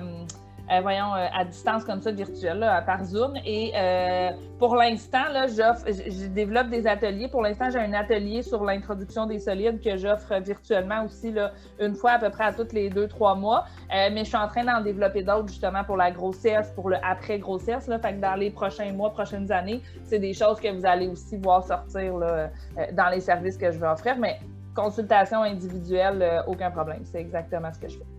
[0.70, 3.34] euh, voyons, euh, à distance comme ça, virtuelle, par Zoom.
[3.44, 7.28] Et euh, pour l'instant, je développe des ateliers.
[7.28, 11.94] Pour l'instant, j'ai un atelier sur l'introduction des solides que j'offre virtuellement aussi, là, une
[11.94, 13.64] fois à peu près à toutes les deux, trois mois.
[13.90, 17.86] mais je suis en train d'en développer d'autres justement pour la grossesse, pour le après-grossesse.
[17.86, 21.36] Fait que dans les prochains mois, prochaines années, c'est des choses que vous allez aussi
[21.36, 22.50] voir sortir là,
[22.92, 24.16] dans les services que je vais offrir.
[24.18, 24.40] Mais
[24.74, 27.04] consultation individuelle, aucun problème.
[27.04, 28.15] C'est exactement ce que je fais.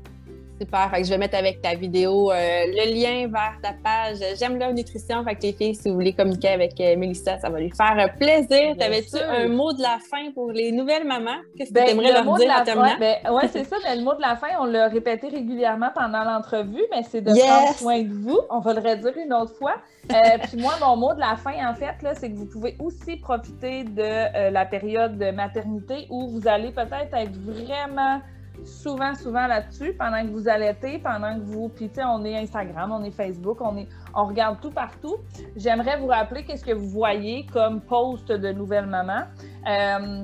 [0.59, 0.89] Super.
[0.89, 4.57] Fait que je vais mettre avec ta vidéo euh, le lien vers ta page J'aime
[4.57, 5.23] la nutrition.
[5.23, 7.95] Fait que les filles, si vous voulez communiquer avec euh, Mélissa, ça va lui faire
[7.99, 8.75] euh, plaisir.
[8.77, 11.37] T'avais-tu un mot de la fin pour les nouvelles mamans?
[11.55, 12.97] Qu'est-ce que ben, tu aimerais leur dire en terminant?
[12.99, 13.75] Ben, oui, c'est ça.
[13.83, 17.31] Mais le mot de la fin, on l'a répété régulièrement pendant l'entrevue, mais c'est de
[17.31, 18.39] prendre soin de vous.
[18.49, 19.75] On va le redire une autre fois.
[20.09, 23.83] puis moi, mon mot de la fin, en fait, c'est que vous pouvez aussi profiter
[23.83, 28.21] de la période de maternité où vous allez peut-être être vraiment
[28.65, 31.69] souvent, souvent là-dessus pendant que vous allaitez, pendant que vous.
[31.69, 35.17] Puis, tu sais, on est Instagram, on est Facebook, on, est, on regarde tout partout.
[35.55, 39.25] J'aimerais vous rappeler qu'est-ce que vous voyez comme post de nouvelles mamans.
[39.67, 40.23] Euh,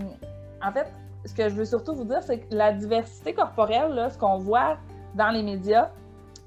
[0.63, 0.91] en fait,
[1.25, 4.37] ce que je veux surtout vous dire, c'est que la diversité corporelle, là, ce qu'on
[4.37, 4.77] voit
[5.15, 5.89] dans les médias,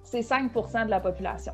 [0.02, 1.52] c'est 5% de la population.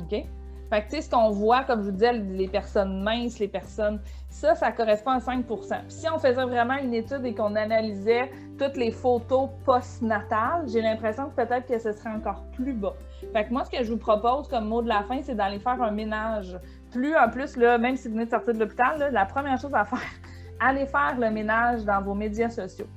[0.00, 0.24] OK?
[0.70, 3.48] Fait que, tu sais, ce qu'on voit, comme je vous disais, les personnes minces, les
[3.48, 4.00] personnes,
[4.34, 8.32] ça, ça correspond à 5% Puis si on faisait vraiment une étude et qu'on analysait
[8.58, 12.94] toutes les photos post-natales, j'ai l'impression que peut-être que ce serait encore plus bas.
[13.32, 15.60] Fait que moi, ce que je vous propose comme mot de la fin, c'est d'aller
[15.60, 16.58] faire un ménage.
[16.90, 19.72] Plus en plus, là, même si vous venez de sortir de l'hôpital, la première chose
[19.72, 20.00] à faire,
[20.60, 22.88] allez faire le ménage dans vos médias sociaux.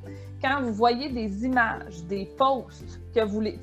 [0.42, 3.60] Quand vous voyez des images, des posts que vous les.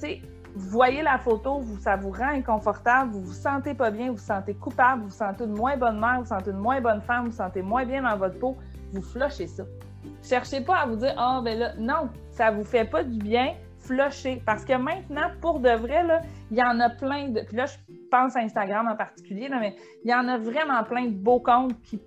[0.55, 4.17] Vous voyez la photo, vous, ça vous rend inconfortable, vous vous sentez pas bien, vous
[4.17, 6.81] vous sentez coupable, vous vous sentez une moins bonne mère, vous vous sentez une moins
[6.81, 8.57] bonne femme, vous vous sentez moins bien dans votre peau,
[8.93, 9.65] vous flushez ça.
[10.23, 13.55] Cherchez pas à vous dire Ah, ben là, non, ça vous fait pas du bien,
[13.81, 14.43] flushez.
[14.47, 16.05] Parce que maintenant, pour de vrai,
[16.51, 17.41] il y en a plein de.
[17.41, 17.77] Puis là, je
[18.11, 19.75] pense à Instagram en particulier, mais
[20.05, 22.01] il y en a vraiment plein de beaux comptes qui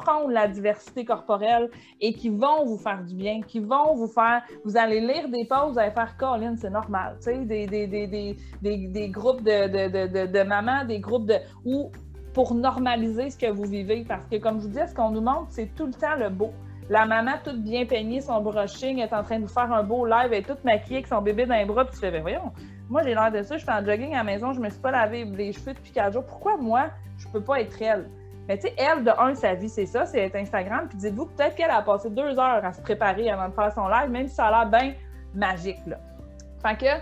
[0.00, 1.70] prendre la diversité corporelle
[2.00, 4.42] et qui vont vous faire du bien, qui vont vous faire.
[4.64, 7.16] Vous allez lire des pauses, vous allez faire Colin, c'est normal.
[7.18, 11.36] Tu sais, des, des, des, des, groupes de, de, de, mamans, des groupes de.
[11.64, 11.90] ou
[12.34, 14.04] pour normaliser ce que vous vivez.
[14.06, 16.30] Parce que, comme je vous dis, ce qu'on nous montre, c'est tout le temps le
[16.30, 16.52] beau.
[16.88, 20.04] La maman, toute bien peignée, son brushing, est en train de vous faire un beau
[20.04, 22.20] live, elle est toute maquillée avec son bébé dans les bras, puis tu fais, ben
[22.20, 22.52] voyons,
[22.88, 24.80] moi j'ai l'air de ça, je suis en jogging à la maison, je me suis
[24.80, 26.26] pas lavé les cheveux depuis quatre jours.
[26.26, 26.86] Pourquoi moi,
[27.16, 28.10] je peux pas être elle?
[28.50, 30.88] Mais tu sais, elle, de un, sa vie, c'est ça, c'est Instagram.
[30.88, 33.86] Puis dites-vous, peut-être qu'elle a passé deux heures à se préparer avant de faire son
[33.86, 34.94] live, même si ça a l'air bien
[35.32, 35.98] magique, là.
[36.60, 37.00] Fait que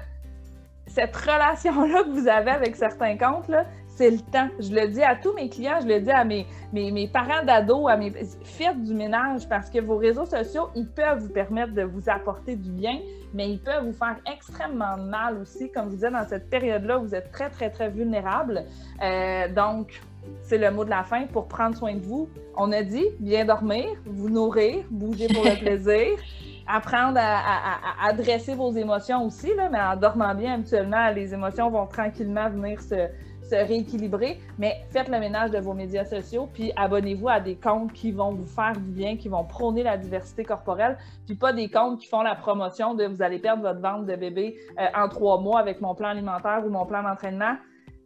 [0.87, 4.49] cette relation-là que vous avez avec certains comptes, là, c'est le temps.
[4.61, 7.43] Je le dis à tous mes clients, je le dis à mes, mes, mes parents
[7.43, 8.13] d'ados, à mes.
[8.45, 12.57] Faites du ménage parce que vos réseaux sociaux, ils peuvent vous permettre de vous apporter
[12.57, 12.99] du bien,
[13.33, 15.71] mais ils peuvent vous faire extrêmement mal aussi.
[15.73, 18.65] Comme je disais, dans cette période-là, vous êtes très, très, très vulnérable.
[19.03, 19.99] Euh, donc,
[20.43, 22.29] c'est le mot de la fin pour prendre soin de vous.
[22.57, 26.19] On a dit bien dormir, vous nourrir, bouger pour le plaisir,
[26.67, 31.87] apprendre à, adresser vos émotions aussi, là, mais en dormant bien, habituellement, les émotions vont
[31.87, 33.09] tranquillement venir se,
[33.51, 34.39] rééquilibrer.
[34.59, 38.33] Mais faites le ménage de vos médias sociaux, puis abonnez-vous à des comptes qui vont
[38.33, 42.09] vous faire du bien, qui vont prôner la diversité corporelle, puis pas des comptes qui
[42.09, 45.61] font la promotion de vous allez perdre votre ventre de bébé euh, en trois mois
[45.61, 47.55] avec mon plan alimentaire ou mon plan d'entraînement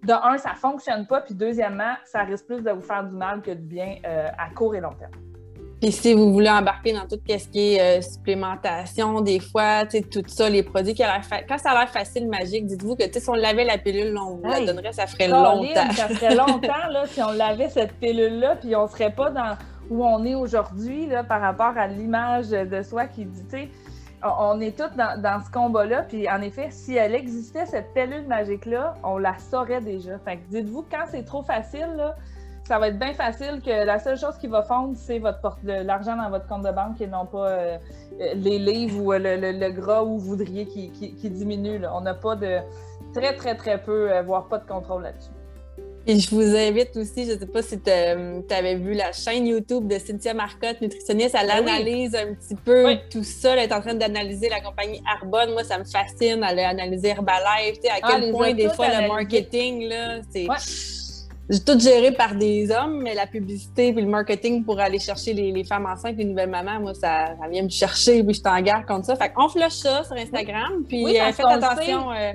[0.02, 3.14] de un, ça ne fonctionne pas, puis deuxièmement, ça risque plus de vous faire du
[3.14, 5.12] mal que du bien euh, à court et long terme.
[5.80, 9.98] Puis si vous voulez embarquer dans tout ce qui est euh, supplémentation, des fois, tu
[9.98, 12.94] sais, tout ça, les produits qui a l'air Quand ça a l'air facile, magique, dites-vous
[12.94, 15.90] que si on lavait la pilule, on vous la donnerait, ça ferait longtemps.
[15.92, 19.56] ça ferait longtemps là, si on lavait cette pilule-là, puis on serait pas dans
[19.90, 23.68] où on est aujourd'hui par rapport à l'image de soi qui dit, tu sais,
[24.24, 26.02] on est tous dans, ce combat-là.
[26.02, 30.18] Puis en effet, si elle existait, cette pilule magique-là, on la saurait déjà.
[30.20, 32.14] Fait que dites-vous, quand c'est trop facile,
[32.64, 36.16] ça va être bien facile que la seule chose qui va fondre, c'est votre l'argent
[36.16, 37.78] dans votre compte de banque et non pas euh,
[38.34, 41.80] les livres ou euh, le, gras ou vous voudriez qui, diminue.
[41.92, 42.58] On n'a pas de
[43.12, 45.30] très, très, très peu, euh, voire pas de contrôle là-dessus.
[46.06, 49.46] Et je vous invite aussi, je ne sais pas si tu avais vu la chaîne
[49.46, 53.54] YouTube de Cynthia Marcotte, nutritionniste, elle ben analyse un petit peu tout ça.
[53.54, 55.52] Elle est en train d'analyser la compagnie Arbonne.
[55.52, 56.44] Moi, ça me fascine.
[56.48, 57.78] Elle a analysé Herbalife.
[57.88, 60.48] À ah, quel point, des fois, le marketing, là, c'est.
[61.64, 65.64] tout géré par des hommes, mais la publicité et le marketing pour aller chercher les,
[65.64, 69.06] femmes enceintes, les nouvelles mamans, moi, ça, vient me chercher, puis je t'en garde contre
[69.06, 69.14] ça.
[69.14, 72.10] Fait qu'on flush ça sur Instagram, puis euh, faites attention.
[72.10, 72.32] Euh,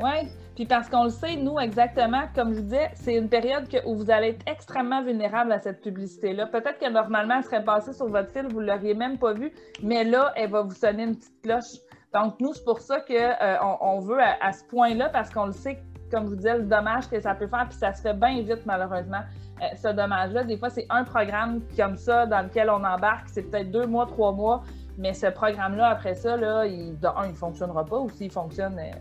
[0.58, 3.94] puis parce qu'on le sait, nous, exactement, comme je vous disais, c'est une période où
[3.94, 6.48] vous allez être extrêmement vulnérable à cette publicité-là.
[6.48, 9.54] Peut-être que normalement, elle serait passée sur votre fil, vous ne l'auriez même pas vue,
[9.84, 11.78] mais là, elle va vous sonner une petite cloche.
[12.12, 15.52] Donc, nous, c'est pour ça qu'on euh, on veut à, ce point-là, parce qu'on le
[15.52, 15.78] sait,
[16.10, 18.42] comme je vous disais, le dommage que ça peut faire, puis ça se fait bien
[18.42, 19.22] vite, malheureusement.
[19.62, 23.44] Euh, ce dommage-là, des fois, c'est un programme comme ça dans lequel on embarque, c'est
[23.44, 24.64] peut-être deux mois, trois mois,
[24.98, 28.80] mais ce programme-là, après ça, là, il, il ne fonctionnera pas, ou s'il fonctionne.
[28.80, 28.92] Euh,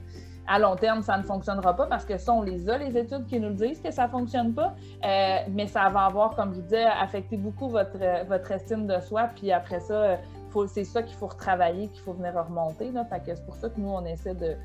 [0.46, 3.26] à long terme, ça ne fonctionnera pas parce que ça, on les a, les études
[3.26, 4.74] qui nous disent que ça ne fonctionne pas.
[5.04, 9.00] Euh, mais ça va avoir, comme je vous disais, affecté beaucoup votre, votre estime de
[9.00, 9.30] soi.
[9.34, 10.18] Puis après ça,
[10.66, 12.90] c'est ça qu'il faut retravailler, qu'il faut venir remonter.
[12.90, 13.04] Là.
[13.04, 14.56] Fait que c'est pour ça que nous, on essaie de,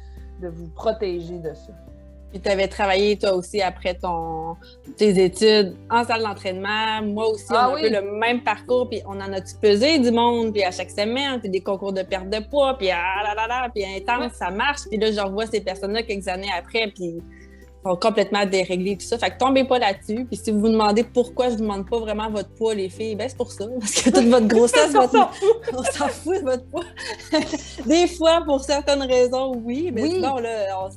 [0.41, 1.73] de vous protéger de ça.
[2.31, 4.55] Puis tu avais travaillé toi aussi après ton,
[4.97, 7.01] tes études en salle d'entraînement.
[7.03, 10.11] Moi aussi, on a ah eu le même parcours, puis on en a-tu pesé du
[10.11, 13.35] monde, puis à chaque semaine, puis des concours de perte de poids, puis ah là
[13.35, 14.81] là là, puis intense, ça marche.
[14.89, 17.21] Puis là, je revois ces personnes-là quelques années après, puis
[17.83, 19.17] sont complètement déréglés, tout ça.
[19.17, 20.25] Fait que tombez pas là-dessus.
[20.25, 23.15] Puis si vous vous demandez pourquoi je ne demande pas vraiment votre poids, les filles,
[23.15, 23.65] ben c'est pour ça.
[23.79, 25.29] Parce que toute votre grossesse, votre...
[25.73, 26.83] on s'en fout de votre poids.
[27.85, 30.89] Des fois, pour certaines raisons, oui, mais sinon, là, on,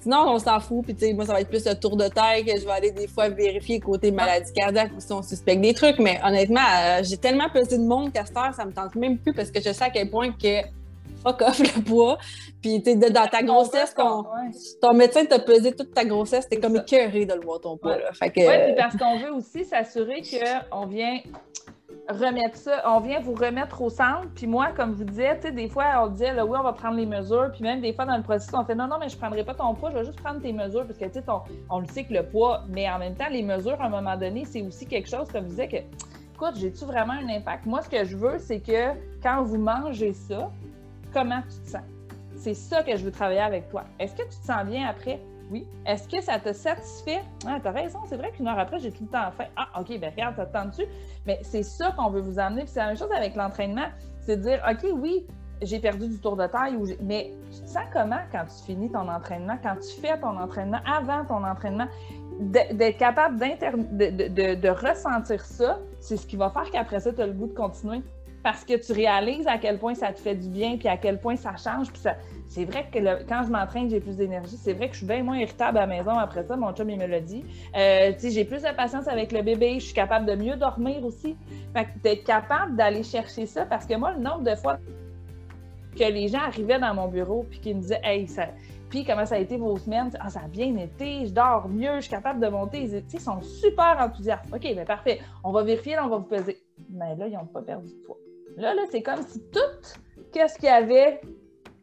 [0.00, 0.84] sinon, on s'en fout.
[0.86, 3.08] Puis moi, ça va être plus le tour de taille que je vais aller des
[3.08, 5.98] fois vérifier côté maladie cardiaque ou si on suspecte des trucs.
[5.98, 9.18] Mais honnêtement, euh, j'ai tellement pesé de monde qu'à cette heure, ça me tente même
[9.18, 10.62] plus parce que je sais à quel point que
[11.24, 12.18] fuck off le poids.
[12.60, 17.26] Puis, tu dans ta grossesse, ton, médecin t'a pesé toute ta grossesse, t'es comme écœuré
[17.26, 17.96] de le voir ton poids.
[18.22, 18.44] Oui, puis
[18.76, 20.22] parce qu'on veut aussi s'assurer
[20.70, 21.20] qu'on vient
[22.08, 24.28] remettre ça, on vient vous remettre au centre.
[24.34, 26.72] Puis moi, comme vous disais, tu sais, des fois, on disait, là, oui, on va
[26.72, 27.50] prendre les mesures.
[27.52, 29.44] Puis même des fois, dans le processus, on fait, non, non, mais je ne prendrai
[29.44, 30.86] pas ton poids, je vais juste prendre tes mesures.
[30.86, 33.28] Parce que, tu sais, on, on, le sait que le poids, mais en même temps,
[33.30, 35.76] les mesures, à un moment donné, c'est aussi quelque chose, comme je disais, que,
[36.34, 37.66] écoute, j'ai-tu vraiment un impact?
[37.66, 38.90] Moi, ce que je veux, c'est que
[39.22, 40.50] quand vous mangez ça,
[41.14, 41.82] comment tu te sens.
[42.36, 43.84] C'est ça que je veux travailler avec toi.
[43.98, 45.20] Est-ce que tu te sens bien après?
[45.50, 45.66] Oui.
[45.86, 47.20] Est-ce que ça te satisfait?
[47.46, 49.46] Ah, tu as raison, c'est vrai qu'une heure après, j'ai tout le temps faim.
[49.56, 50.82] Ah, OK, ben regarde, ça te.
[51.26, 52.66] Mais c'est ça qu'on veut vous amener.
[52.66, 53.86] c'est la même chose avec l'entraînement.
[54.20, 55.26] C'est de dire, OK, oui,
[55.62, 59.08] j'ai perdu du tour de taille, mais tu te sens comment quand tu finis ton
[59.08, 61.86] entraînement, quand tu fais ton entraînement, avant ton entraînement?
[62.40, 67.20] D'être capable de, de, de, ressentir ça, c'est ce qui va faire qu'après ça, tu
[67.20, 68.02] as le goût de continuer
[68.44, 71.18] parce que tu réalises à quel point ça te fait du bien, puis à quel
[71.18, 71.90] point ça change.
[71.90, 72.02] Puis
[72.46, 74.58] c'est vrai que quand je m'entraîne, j'ai plus d'énergie.
[74.58, 76.54] C'est vrai que je suis bien moins irritable à la maison après ça.
[76.54, 77.42] Mon chum, il me l'a dit.
[77.74, 79.80] Euh, j'ai plus de patience avec le bébé.
[79.80, 81.36] Je suis capable de mieux dormir aussi.
[81.74, 84.76] Fait que d'être capable d'aller chercher ça, parce que moi, le nombre de fois
[85.96, 88.48] que les gens arrivaient dans mon bureau puis qu'ils me disaient Hey, ça.
[88.90, 90.10] Puis comment ça a été vos semaines?
[90.20, 92.82] Ah, ça a bien été, je dors mieux, je suis capable de monter.
[92.82, 94.44] Ils, sont super enthousiastes.
[94.52, 95.20] OK, bien parfait.
[95.42, 96.58] On va vérifier, là, on va vous peser.
[96.90, 98.18] Mais là, ils n'ont pas perdu de poids.
[98.56, 99.58] Là, là c'est comme si tout
[100.34, 101.20] ce qu'ils avaient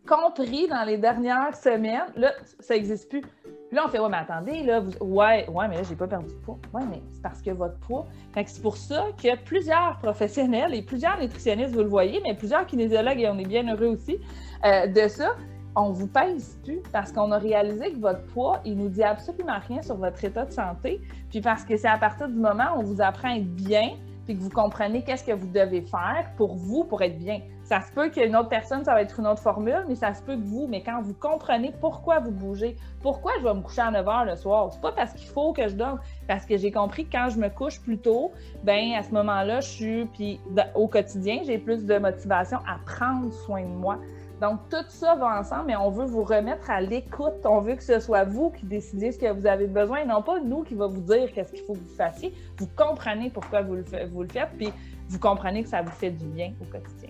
[0.08, 3.22] compris dans les dernières semaines, là, ça n'existe plus.
[3.22, 4.92] Puis là, on fait, ouais, mais attendez, là, vous...
[5.00, 6.60] ouais, ouais, mais là, j'ai pas perdu de poids.
[6.74, 8.06] Ouais, mais c'est parce que votre poids.
[8.34, 12.34] Fait que c'est pour ça que plusieurs professionnels et plusieurs nutritionnistes, vous le voyez, mais
[12.34, 14.20] plusieurs kinésiologues, et on est bien heureux aussi
[14.66, 15.38] euh, de ça,
[15.76, 19.58] on vous pèse plus parce qu'on a réalisé que votre poids, il nous dit absolument
[19.66, 21.00] rien sur votre état de santé.
[21.30, 23.92] Puis parce que c'est à partir du moment où on vous apprend à être bien,
[24.26, 27.42] puis que vous comprenez qu'est-ce que vous devez faire pour vous, pour être bien.
[27.64, 30.22] Ça se peut qu'une autre personne, ça va être une autre formule, mais ça se
[30.22, 33.82] peut que vous, mais quand vous comprenez pourquoi vous bougez, pourquoi je vais me coucher
[33.82, 36.58] à 9 h le soir, c'est pas parce qu'il faut que je dorme, parce que
[36.58, 38.32] j'ai compris que quand je me couche plus tôt,
[38.64, 40.42] ben à ce moment-là, je suis, puis
[40.76, 44.00] au quotidien, j'ai plus de motivation à prendre soin de moi.
[44.42, 47.46] Donc, tout ça va ensemble, mais on veut vous remettre à l'écoute.
[47.46, 50.24] On veut que ce soit vous qui décidez ce que vous avez besoin, et non
[50.24, 52.34] pas nous qui va vous dire qu'est-ce qu'il faut que vous fassiez.
[52.58, 54.74] Vous comprenez pourquoi vous le, vous le faites, puis
[55.10, 57.10] vous comprenez que ça vous fait du bien au quotidien.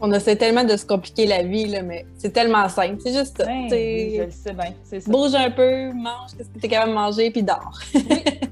[0.00, 2.96] On essaie tellement de se compliquer la vie, là, mais c'est tellement simple.
[2.98, 3.46] C'est juste ça.
[3.46, 5.00] Ben, je le sais bien.
[5.06, 7.78] Bouge un peu, mange ce que tu es capable de manger, puis dors.
[7.94, 8.02] Oui,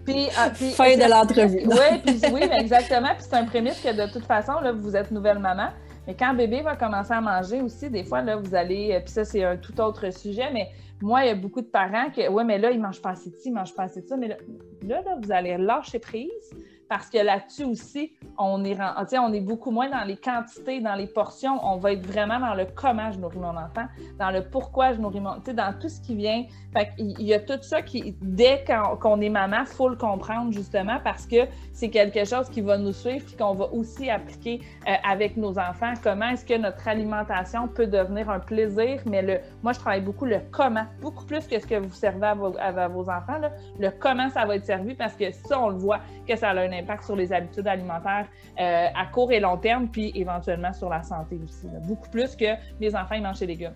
[0.06, 1.66] puis, ah, fin de l'entrevue.
[1.66, 3.10] Oui, puis, oui, exactement.
[3.16, 5.70] Puis c'est un prémisse que de toute façon, là, vous êtes nouvelle maman.
[6.06, 9.10] Mais quand bébé va commencer à manger aussi, des fois, là, vous allez, euh, puis
[9.10, 10.68] ça, c'est un tout autre sujet, mais
[11.00, 13.10] moi, il y a beaucoup de parents qui, ouais, mais là, ils ne mangent pas
[13.10, 14.36] assez de ci, ils ne mangent pas assez de ça, mais là,
[14.82, 16.50] là vous allez lâcher prise
[16.88, 18.76] parce que là-dessus aussi, on est,
[19.18, 21.58] on est beaucoup moins dans les quantités, dans les portions.
[21.62, 23.86] On va être vraiment dans le comment je nourris mon enfant,
[24.18, 26.44] dans le pourquoi je nourris mon dans tout ce qui vient.
[26.72, 28.64] Fait il y a tout ça qui, dès
[29.00, 32.78] qu'on est maman, il faut le comprendre justement parce que c'est quelque chose qui va
[32.78, 35.94] nous suivre et qu'on va aussi appliquer euh, avec nos enfants.
[36.02, 39.00] Comment est-ce que notre alimentation peut devenir un plaisir?
[39.06, 42.26] Mais le, moi, je travaille beaucoup le comment, beaucoup plus que ce que vous servez
[42.26, 43.40] à vos, enfants.
[43.78, 46.54] Le comment ça va être servi parce que ça, on le voit que ça a
[46.54, 48.26] un impact sur les habitudes alimentaires
[48.60, 51.66] euh, à court et long terme, puis éventuellement sur la santé aussi.
[51.86, 53.74] Beaucoup plus que les enfants ils mangent des légumes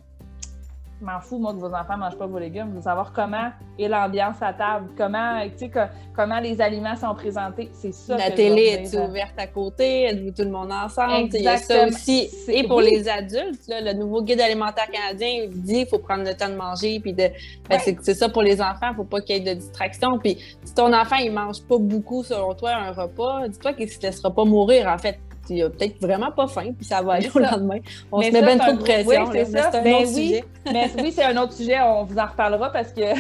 [1.01, 2.69] je m'en fous, moi, que vos enfants ne mangent pas vos légumes.
[2.71, 5.41] Je veux savoir comment est l'ambiance à table, comment,
[6.15, 7.71] comment les aliments sont présentés.
[7.73, 8.17] C'est ça.
[8.17, 10.05] La télé est ouverte à côté?
[10.05, 11.29] Êtes-vous tout le monde ensemble?
[11.33, 12.29] Il y a ça aussi.
[12.49, 16.49] Et pour les adultes, le nouveau guide alimentaire canadien dit qu'il faut prendre le temps
[16.49, 16.99] de manger.
[17.01, 17.29] Puis de...
[17.69, 18.89] Ben, c'est ça pour les enfants.
[18.89, 20.19] Il ne faut pas qu'il y ait de distraction.
[20.19, 23.91] Puis si ton enfant ne mange pas beaucoup, selon toi, un repas, dis-toi qu'il ne
[23.91, 25.19] se laissera pas mourir, en fait
[25.51, 27.79] il a peut-être vraiment pas faim, puis ça va aller au lendemain.
[28.11, 29.27] On se met bien trop de pression.
[29.27, 29.71] Oui, c'est ça.
[29.73, 30.29] un ben autre oui.
[30.29, 30.45] sujet.
[30.73, 31.81] mais oui, c'est un autre sujet.
[31.81, 33.01] On vous en reparlera parce que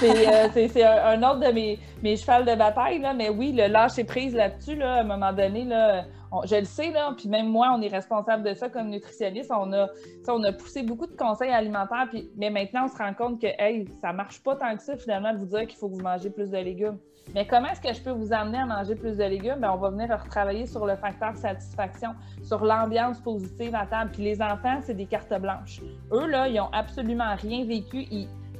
[0.00, 3.00] c'est euh, un, autre de mes, mes chevals de bataille.
[3.00, 3.14] Là.
[3.14, 6.04] Mais oui, le lâcher prise là-dessus, là, à un moment donné, là,
[6.44, 9.50] je le sais, là, puis même moi, on est responsable de ça comme nutritionniste.
[9.50, 9.88] On a,
[10.28, 13.86] on a poussé beaucoup de conseils alimentaires, mais maintenant, on se rend compte que hey,
[14.00, 16.30] ça marche pas tant que ça, finalement, de vous dire qu'il faut que vous mangez
[16.30, 16.98] plus de légumes.
[17.34, 19.58] Mais comment est-ce que je peux vous amener à manger plus de légumes?
[19.60, 22.10] Bien, on va venir retravailler sur le facteur satisfaction,
[22.42, 24.10] sur l'ambiance positive à table.
[24.12, 25.80] Puis les enfants, c'est des cartes blanches.
[26.12, 28.06] Eux, là, ils n'ont absolument rien vécu.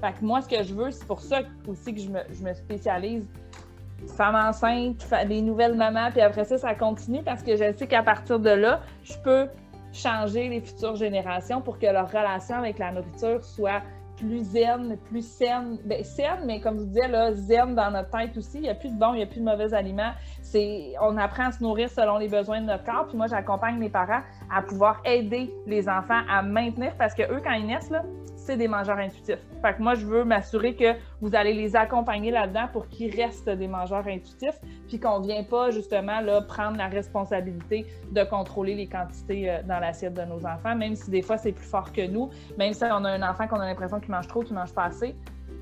[0.01, 2.43] Fait que moi, ce que je veux, c'est pour ça aussi que je me, je
[2.45, 3.27] me spécialise
[4.09, 8.03] femme enceinte, les nouvelles mamans, puis après ça, ça continue parce que je sais qu'à
[8.03, 9.49] partir de là, je peux
[9.93, 13.83] changer les futures générations pour que leur relation avec la nourriture soit
[14.21, 15.79] plus zen, plus saine.
[15.85, 18.59] Bien, saine, mais comme je vous disais, là, zen dans notre tête aussi.
[18.59, 20.13] Il n'y a plus de bons, il n'y a plus de mauvais aliments.
[20.43, 23.07] C'est, on apprend à se nourrir selon les besoins de notre corps.
[23.09, 24.21] Puis moi, j'accompagne mes parents
[24.55, 28.03] à pouvoir aider les enfants à maintenir parce que eux, quand ils naissent, là,
[28.57, 29.39] des mangeurs intuitifs.
[29.63, 33.51] Fait que moi, je veux m'assurer que vous allez les accompagner là-dedans pour qu'ils restent
[33.51, 38.75] des mangeurs intuitifs, puis qu'on ne vient pas justement là, prendre la responsabilité de contrôler
[38.75, 41.93] les quantités euh, dans l'assiette de nos enfants, même si des fois c'est plus fort
[41.93, 44.55] que nous, même si on a un enfant qu'on a l'impression qu'il mange trop, qu'il
[44.55, 45.15] mange pas assez.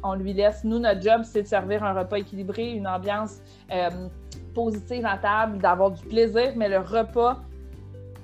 [0.02, 0.62] On lui laisse.
[0.62, 3.40] Nous, notre job, c'est de servir un repas équilibré, une ambiance
[3.72, 4.08] euh,
[4.54, 7.38] positive à table, d'avoir du plaisir, mais le repas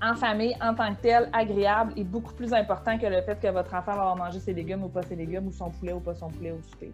[0.05, 3.49] en famille, en tant que tel, agréable et beaucoup plus important que le fait que
[3.49, 6.15] votre enfant va manger ses légumes ou pas ses légumes, ou son poulet ou pas
[6.15, 6.93] son poulet au souper.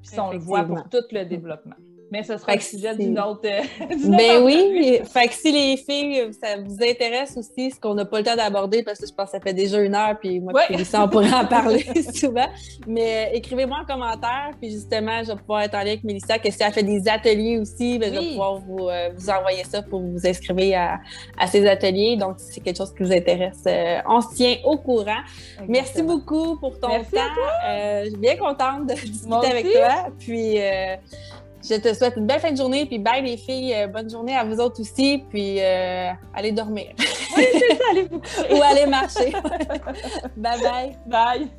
[0.00, 1.76] Puis ça, on le voit pour tout le développement.
[2.14, 3.40] Mais ce sera le sujet d'une autre.
[3.42, 8.18] ben oui, fait que si les filles, ça vous intéresse aussi, ce qu'on n'a pas
[8.18, 10.52] le temps d'aborder, parce que je pense que ça fait déjà une heure, puis moi,
[10.52, 10.84] ouais.
[10.94, 11.84] on pourrait en parler
[12.14, 12.46] souvent.
[12.86, 16.38] Mais euh, écrivez-moi en commentaire, puis justement, je vais pouvoir être en lien avec Mélissa,
[16.38, 19.64] que si elle fait des ateliers aussi, ben, je vais pouvoir vous, euh, vous, envoyer
[19.64, 21.00] ça pour vous inscrire à,
[21.42, 22.16] à ces ateliers.
[22.16, 25.22] Donc, si c'est quelque chose qui vous intéresse, euh, on se tient au courant.
[25.66, 27.02] Merci beaucoup pour ton temps.
[27.02, 30.12] je suis bien contente de discuter avec toi.
[30.16, 30.58] Puis,
[31.68, 34.36] je te souhaite une belle fin de journée, puis bye les filles, euh, bonne journée
[34.36, 36.88] à vous autres aussi, puis euh, allez dormir.
[37.36, 38.20] Oui, c'est ça, allez vous
[38.56, 39.32] Ou allez marcher.
[40.36, 40.98] bye bye.
[41.06, 41.50] Bye.